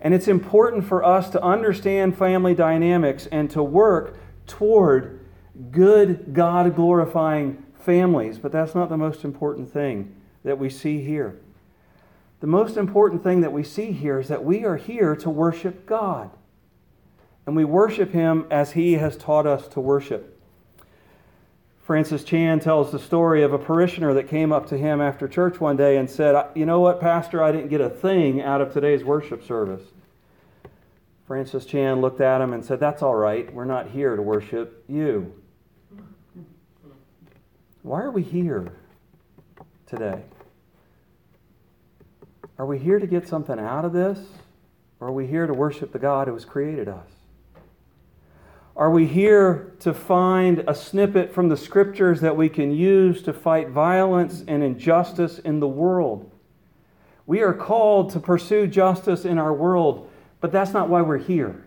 And 0.00 0.12
it's 0.12 0.26
important 0.26 0.84
for 0.84 1.04
us 1.04 1.30
to 1.30 1.40
understand 1.40 2.18
family 2.18 2.56
dynamics 2.56 3.28
and 3.30 3.48
to 3.52 3.62
work 3.62 4.18
toward 4.48 5.20
good, 5.70 6.34
God 6.34 6.74
glorifying 6.74 7.62
families. 7.78 8.36
But 8.36 8.50
that's 8.50 8.74
not 8.74 8.88
the 8.88 8.96
most 8.96 9.22
important 9.22 9.72
thing 9.72 10.12
that 10.42 10.58
we 10.58 10.68
see 10.68 11.04
here. 11.04 11.38
The 12.42 12.48
most 12.48 12.76
important 12.76 13.22
thing 13.22 13.42
that 13.42 13.52
we 13.52 13.62
see 13.62 13.92
here 13.92 14.18
is 14.18 14.26
that 14.26 14.44
we 14.44 14.64
are 14.64 14.76
here 14.76 15.14
to 15.14 15.30
worship 15.30 15.86
God. 15.86 16.28
And 17.46 17.54
we 17.54 17.64
worship 17.64 18.10
Him 18.10 18.46
as 18.50 18.72
He 18.72 18.94
has 18.94 19.16
taught 19.16 19.46
us 19.46 19.68
to 19.68 19.80
worship. 19.80 20.40
Francis 21.84 22.24
Chan 22.24 22.58
tells 22.58 22.90
the 22.90 22.98
story 22.98 23.44
of 23.44 23.52
a 23.52 23.60
parishioner 23.60 24.12
that 24.14 24.28
came 24.28 24.52
up 24.52 24.68
to 24.68 24.76
him 24.76 25.00
after 25.00 25.28
church 25.28 25.60
one 25.60 25.76
day 25.76 25.96
and 25.96 26.10
said, 26.10 26.46
You 26.56 26.66
know 26.66 26.80
what, 26.80 27.00
Pastor, 27.00 27.42
I 27.42 27.52
didn't 27.52 27.68
get 27.68 27.80
a 27.80 27.90
thing 27.90 28.40
out 28.40 28.60
of 28.60 28.72
today's 28.72 29.04
worship 29.04 29.44
service. 29.44 29.82
Francis 31.28 31.64
Chan 31.64 32.00
looked 32.00 32.20
at 32.20 32.40
him 32.40 32.52
and 32.52 32.64
said, 32.64 32.80
That's 32.80 33.02
all 33.02 33.14
right. 33.14 33.52
We're 33.54 33.64
not 33.64 33.90
here 33.90 34.16
to 34.16 34.22
worship 34.22 34.84
you. 34.88 35.32
Why 37.82 38.02
are 38.02 38.10
we 38.10 38.22
here 38.22 38.72
today? 39.86 40.22
Are 42.58 42.66
we 42.66 42.78
here 42.78 42.98
to 42.98 43.06
get 43.06 43.26
something 43.26 43.58
out 43.58 43.84
of 43.84 43.92
this? 43.92 44.18
Or 45.00 45.08
are 45.08 45.12
we 45.12 45.26
here 45.26 45.46
to 45.46 45.54
worship 45.54 45.92
the 45.92 45.98
God 45.98 46.28
who 46.28 46.34
has 46.34 46.44
created 46.44 46.88
us? 46.88 47.08
Are 48.76 48.90
we 48.90 49.06
here 49.06 49.74
to 49.80 49.92
find 49.92 50.64
a 50.66 50.74
snippet 50.74 51.34
from 51.34 51.48
the 51.48 51.56
scriptures 51.56 52.20
that 52.20 52.36
we 52.36 52.48
can 52.48 52.70
use 52.70 53.22
to 53.24 53.32
fight 53.32 53.68
violence 53.68 54.44
and 54.46 54.62
injustice 54.62 55.38
in 55.38 55.60
the 55.60 55.68
world? 55.68 56.30
We 57.26 57.42
are 57.42 57.52
called 57.52 58.10
to 58.12 58.20
pursue 58.20 58.66
justice 58.66 59.24
in 59.24 59.38
our 59.38 59.52
world, 59.52 60.08
but 60.40 60.52
that's 60.52 60.72
not 60.72 60.88
why 60.88 61.02
we're 61.02 61.18
here. 61.18 61.64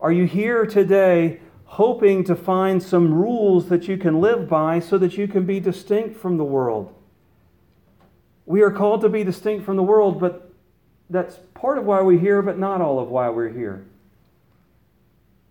Are 0.00 0.12
you 0.12 0.24
here 0.24 0.66
today 0.66 1.40
hoping 1.64 2.24
to 2.24 2.34
find 2.34 2.82
some 2.82 3.14
rules 3.14 3.68
that 3.68 3.88
you 3.88 3.96
can 3.96 4.20
live 4.20 4.48
by 4.48 4.80
so 4.80 4.98
that 4.98 5.16
you 5.16 5.26
can 5.26 5.46
be 5.46 5.60
distinct 5.60 6.16
from 6.16 6.36
the 6.36 6.44
world? 6.44 6.92
We 8.46 8.62
are 8.62 8.70
called 8.70 9.02
to 9.02 9.08
be 9.08 9.24
distinct 9.24 9.64
from 9.64 9.76
the 9.76 9.82
world, 9.82 10.20
but 10.20 10.52
that's 11.08 11.38
part 11.54 11.78
of 11.78 11.84
why 11.84 12.00
we're 12.00 12.18
here, 12.18 12.42
but 12.42 12.58
not 12.58 12.80
all 12.80 12.98
of 12.98 13.08
why 13.08 13.28
we're 13.28 13.50
here. 13.50 13.84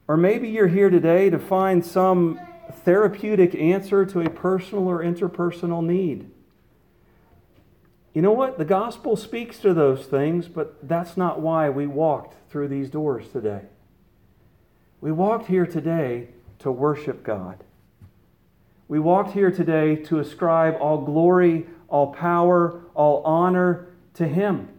Or 0.07 0.17
maybe 0.17 0.49
you're 0.49 0.67
here 0.67 0.89
today 0.89 1.29
to 1.29 1.39
find 1.39 1.85
some 1.85 2.39
therapeutic 2.83 3.55
answer 3.55 4.05
to 4.05 4.21
a 4.21 4.29
personal 4.29 4.87
or 4.87 5.03
interpersonal 5.03 5.85
need. 5.85 6.29
You 8.13 8.21
know 8.21 8.33
what? 8.33 8.57
The 8.57 8.65
gospel 8.65 9.15
speaks 9.15 9.59
to 9.59 9.73
those 9.73 10.05
things, 10.05 10.47
but 10.49 10.85
that's 10.85 11.15
not 11.15 11.39
why 11.39 11.69
we 11.69 11.87
walked 11.87 12.35
through 12.49 12.67
these 12.67 12.89
doors 12.89 13.29
today. 13.29 13.61
We 14.99 15.11
walked 15.11 15.47
here 15.47 15.65
today 15.65 16.27
to 16.59 16.71
worship 16.71 17.23
God. 17.23 17.63
We 18.87 18.99
walked 18.99 19.31
here 19.31 19.51
today 19.51 19.95
to 19.95 20.19
ascribe 20.19 20.75
all 20.81 21.05
glory, 21.05 21.67
all 21.91 22.13
power, 22.13 22.81
all 22.95 23.21
honor 23.23 23.85
to 24.15 24.27
Him. 24.27 24.69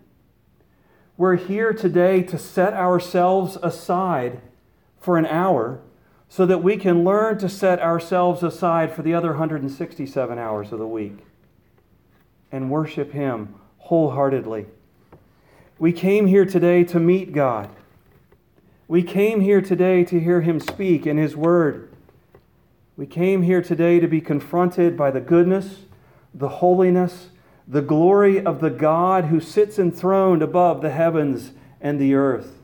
We're 1.17 1.37
here 1.37 1.73
today 1.73 2.23
to 2.23 2.39
set 2.39 2.73
ourselves 2.73 3.59
aside 3.63 4.41
for 4.99 5.19
an 5.19 5.27
hour 5.27 5.81
so 6.29 6.47
that 6.47 6.63
we 6.63 6.79
can 6.79 7.05
learn 7.05 7.39
to 7.39 7.49
set 7.49 7.79
ourselves 7.81 8.43
aside 8.43 8.95
for 8.95 9.03
the 9.03 9.13
other 9.13 9.29
167 9.29 10.39
hours 10.39 10.73
of 10.73 10.79
the 10.79 10.87
week 10.87 11.19
and 12.51 12.71
worship 12.71 13.13
Him 13.13 13.55
wholeheartedly. 13.79 14.67
We 15.79 15.93
came 15.93 16.27
here 16.27 16.47
today 16.47 16.83
to 16.85 16.99
meet 16.99 17.33
God. 17.33 17.69
We 18.89 19.03
came 19.03 19.43
here 19.43 19.61
today 19.61 20.03
to 20.05 20.19
hear 20.19 20.41
Him 20.41 20.61
speak 20.61 21.07
in 21.07 21.19
His 21.19 21.37
Word. 21.37 21.93
We 22.97 23.07
came 23.07 23.43
here 23.43 23.61
today 23.61 24.01
to 24.01 24.07
be 24.07 24.23
confronted 24.23 24.97
by 24.97 25.11
the 25.11 25.21
goodness 25.21 25.81
the 26.35 26.49
holiness, 26.49 27.29
the 27.67 27.83
glory 27.83 28.45
of 28.45 28.61
the 28.61 28.71
God 28.71 29.27
who 29.27 29.41
sits 29.41 29.79
enthroned 29.79 30.43
above 30.43 30.83
the 30.83 30.91
heavens 30.91 31.53
and 31.81 32.01
the 32.01 32.15
earth. 32.15 32.59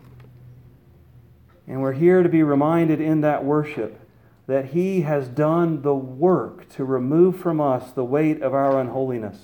And 1.67 1.83
we're 1.83 1.93
here 1.93 2.23
to 2.23 2.29
be 2.29 2.43
reminded 2.43 3.01
in 3.01 3.21
that 3.21 3.45
worship 3.45 4.01
that 4.47 4.67
He 4.67 5.03
has 5.03 5.29
done 5.29 5.83
the 5.83 5.95
work 5.95 6.69
to 6.71 6.85
remove 6.85 7.39
from 7.39 7.61
us 7.61 7.93
the 7.93 8.05
weight 8.05 8.41
of 8.41 8.55
our 8.55 8.81
unholiness 8.81 9.39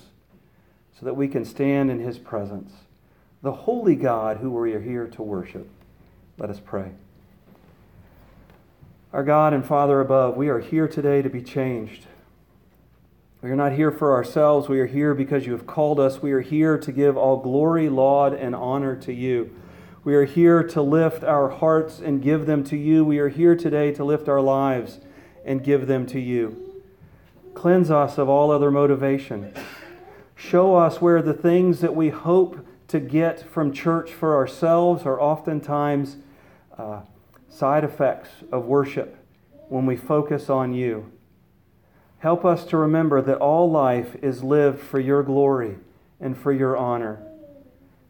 so 0.99 1.05
that 1.05 1.15
we 1.15 1.27
can 1.27 1.45
stand 1.45 1.91
in 1.91 1.99
His 1.99 2.17
presence. 2.17 2.71
The 3.43 3.51
holy 3.51 3.95
God 3.95 4.37
who 4.37 4.49
we 4.51 4.73
are 4.73 4.81
here 4.81 5.05
to 5.07 5.21
worship. 5.21 5.69
Let 6.39 6.49
us 6.49 6.59
pray. 6.59 6.91
Our 9.13 9.23
God 9.23 9.53
and 9.53 9.63
Father 9.63 10.01
above, 10.01 10.35
we 10.35 10.49
are 10.49 10.59
here 10.59 10.87
today 10.87 11.21
to 11.21 11.29
be 11.29 11.41
changed. 11.41 12.07
We 13.45 13.51
are 13.51 13.55
not 13.55 13.73
here 13.73 13.91
for 13.91 14.11
ourselves. 14.11 14.67
We 14.67 14.79
are 14.79 14.87
here 14.87 15.13
because 15.13 15.45
you 15.45 15.51
have 15.51 15.67
called 15.67 15.99
us. 15.99 16.19
We 16.19 16.31
are 16.31 16.41
here 16.41 16.79
to 16.79 16.91
give 16.91 17.15
all 17.15 17.37
glory, 17.37 17.89
laud, 17.89 18.33
and 18.33 18.55
honor 18.55 18.95
to 18.95 19.13
you. 19.13 19.55
We 20.03 20.15
are 20.15 20.25
here 20.25 20.63
to 20.63 20.81
lift 20.81 21.23
our 21.23 21.49
hearts 21.49 21.99
and 21.99 22.23
give 22.23 22.47
them 22.47 22.63
to 22.63 22.75
you. 22.75 23.05
We 23.05 23.19
are 23.19 23.29
here 23.29 23.55
today 23.55 23.91
to 23.91 24.03
lift 24.03 24.27
our 24.27 24.41
lives 24.41 24.99
and 25.45 25.63
give 25.63 25.85
them 25.85 26.07
to 26.07 26.19
you. 26.19 26.81
Cleanse 27.53 27.91
us 27.91 28.17
of 28.17 28.29
all 28.29 28.49
other 28.49 28.71
motivation. 28.71 29.53
Show 30.35 30.75
us 30.75 30.99
where 30.99 31.21
the 31.21 31.35
things 31.35 31.81
that 31.81 31.95
we 31.95 32.09
hope 32.09 32.65
to 32.87 32.99
get 32.99 33.47
from 33.47 33.71
church 33.71 34.11
for 34.11 34.35
ourselves 34.35 35.05
are 35.05 35.21
oftentimes 35.21 36.17
uh, 36.79 37.01
side 37.47 37.83
effects 37.83 38.29
of 38.51 38.65
worship 38.65 39.23
when 39.69 39.85
we 39.85 39.95
focus 39.95 40.49
on 40.49 40.73
you. 40.73 41.11
Help 42.25 42.43
us 42.43 42.65
to 42.65 42.75
remember 42.75 43.21
that 43.21 43.37
all 43.37 43.69
life 43.69 44.15
is 44.23 44.41
lived 44.41 44.79
for 44.79 44.99
your 44.99 45.21
glory 45.21 45.75
and 46.19 46.35
for 46.35 46.51
your 46.51 46.75
honor. 46.75 47.21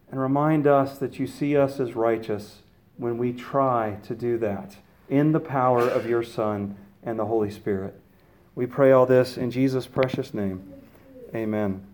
And 0.09 0.21
remind 0.21 0.65
us 0.65 0.97
that 0.99 1.19
you 1.19 1.27
see 1.27 1.57
us 1.57 1.81
as 1.81 1.97
righteous 1.97 2.61
when 2.95 3.17
we 3.17 3.33
try 3.33 3.97
to 4.03 4.15
do 4.15 4.37
that 4.37 4.77
in 5.09 5.33
the 5.33 5.41
power 5.41 5.81
of 5.81 6.07
your 6.07 6.23
Son 6.23 6.77
and 7.03 7.19
the 7.19 7.25
Holy 7.25 7.51
Spirit. 7.51 7.99
We 8.55 8.65
pray 8.65 8.93
all 8.93 9.05
this 9.05 9.35
in 9.35 9.51
Jesus' 9.51 9.85
precious 9.85 10.33
name. 10.33 10.63
Amen. 11.35 11.85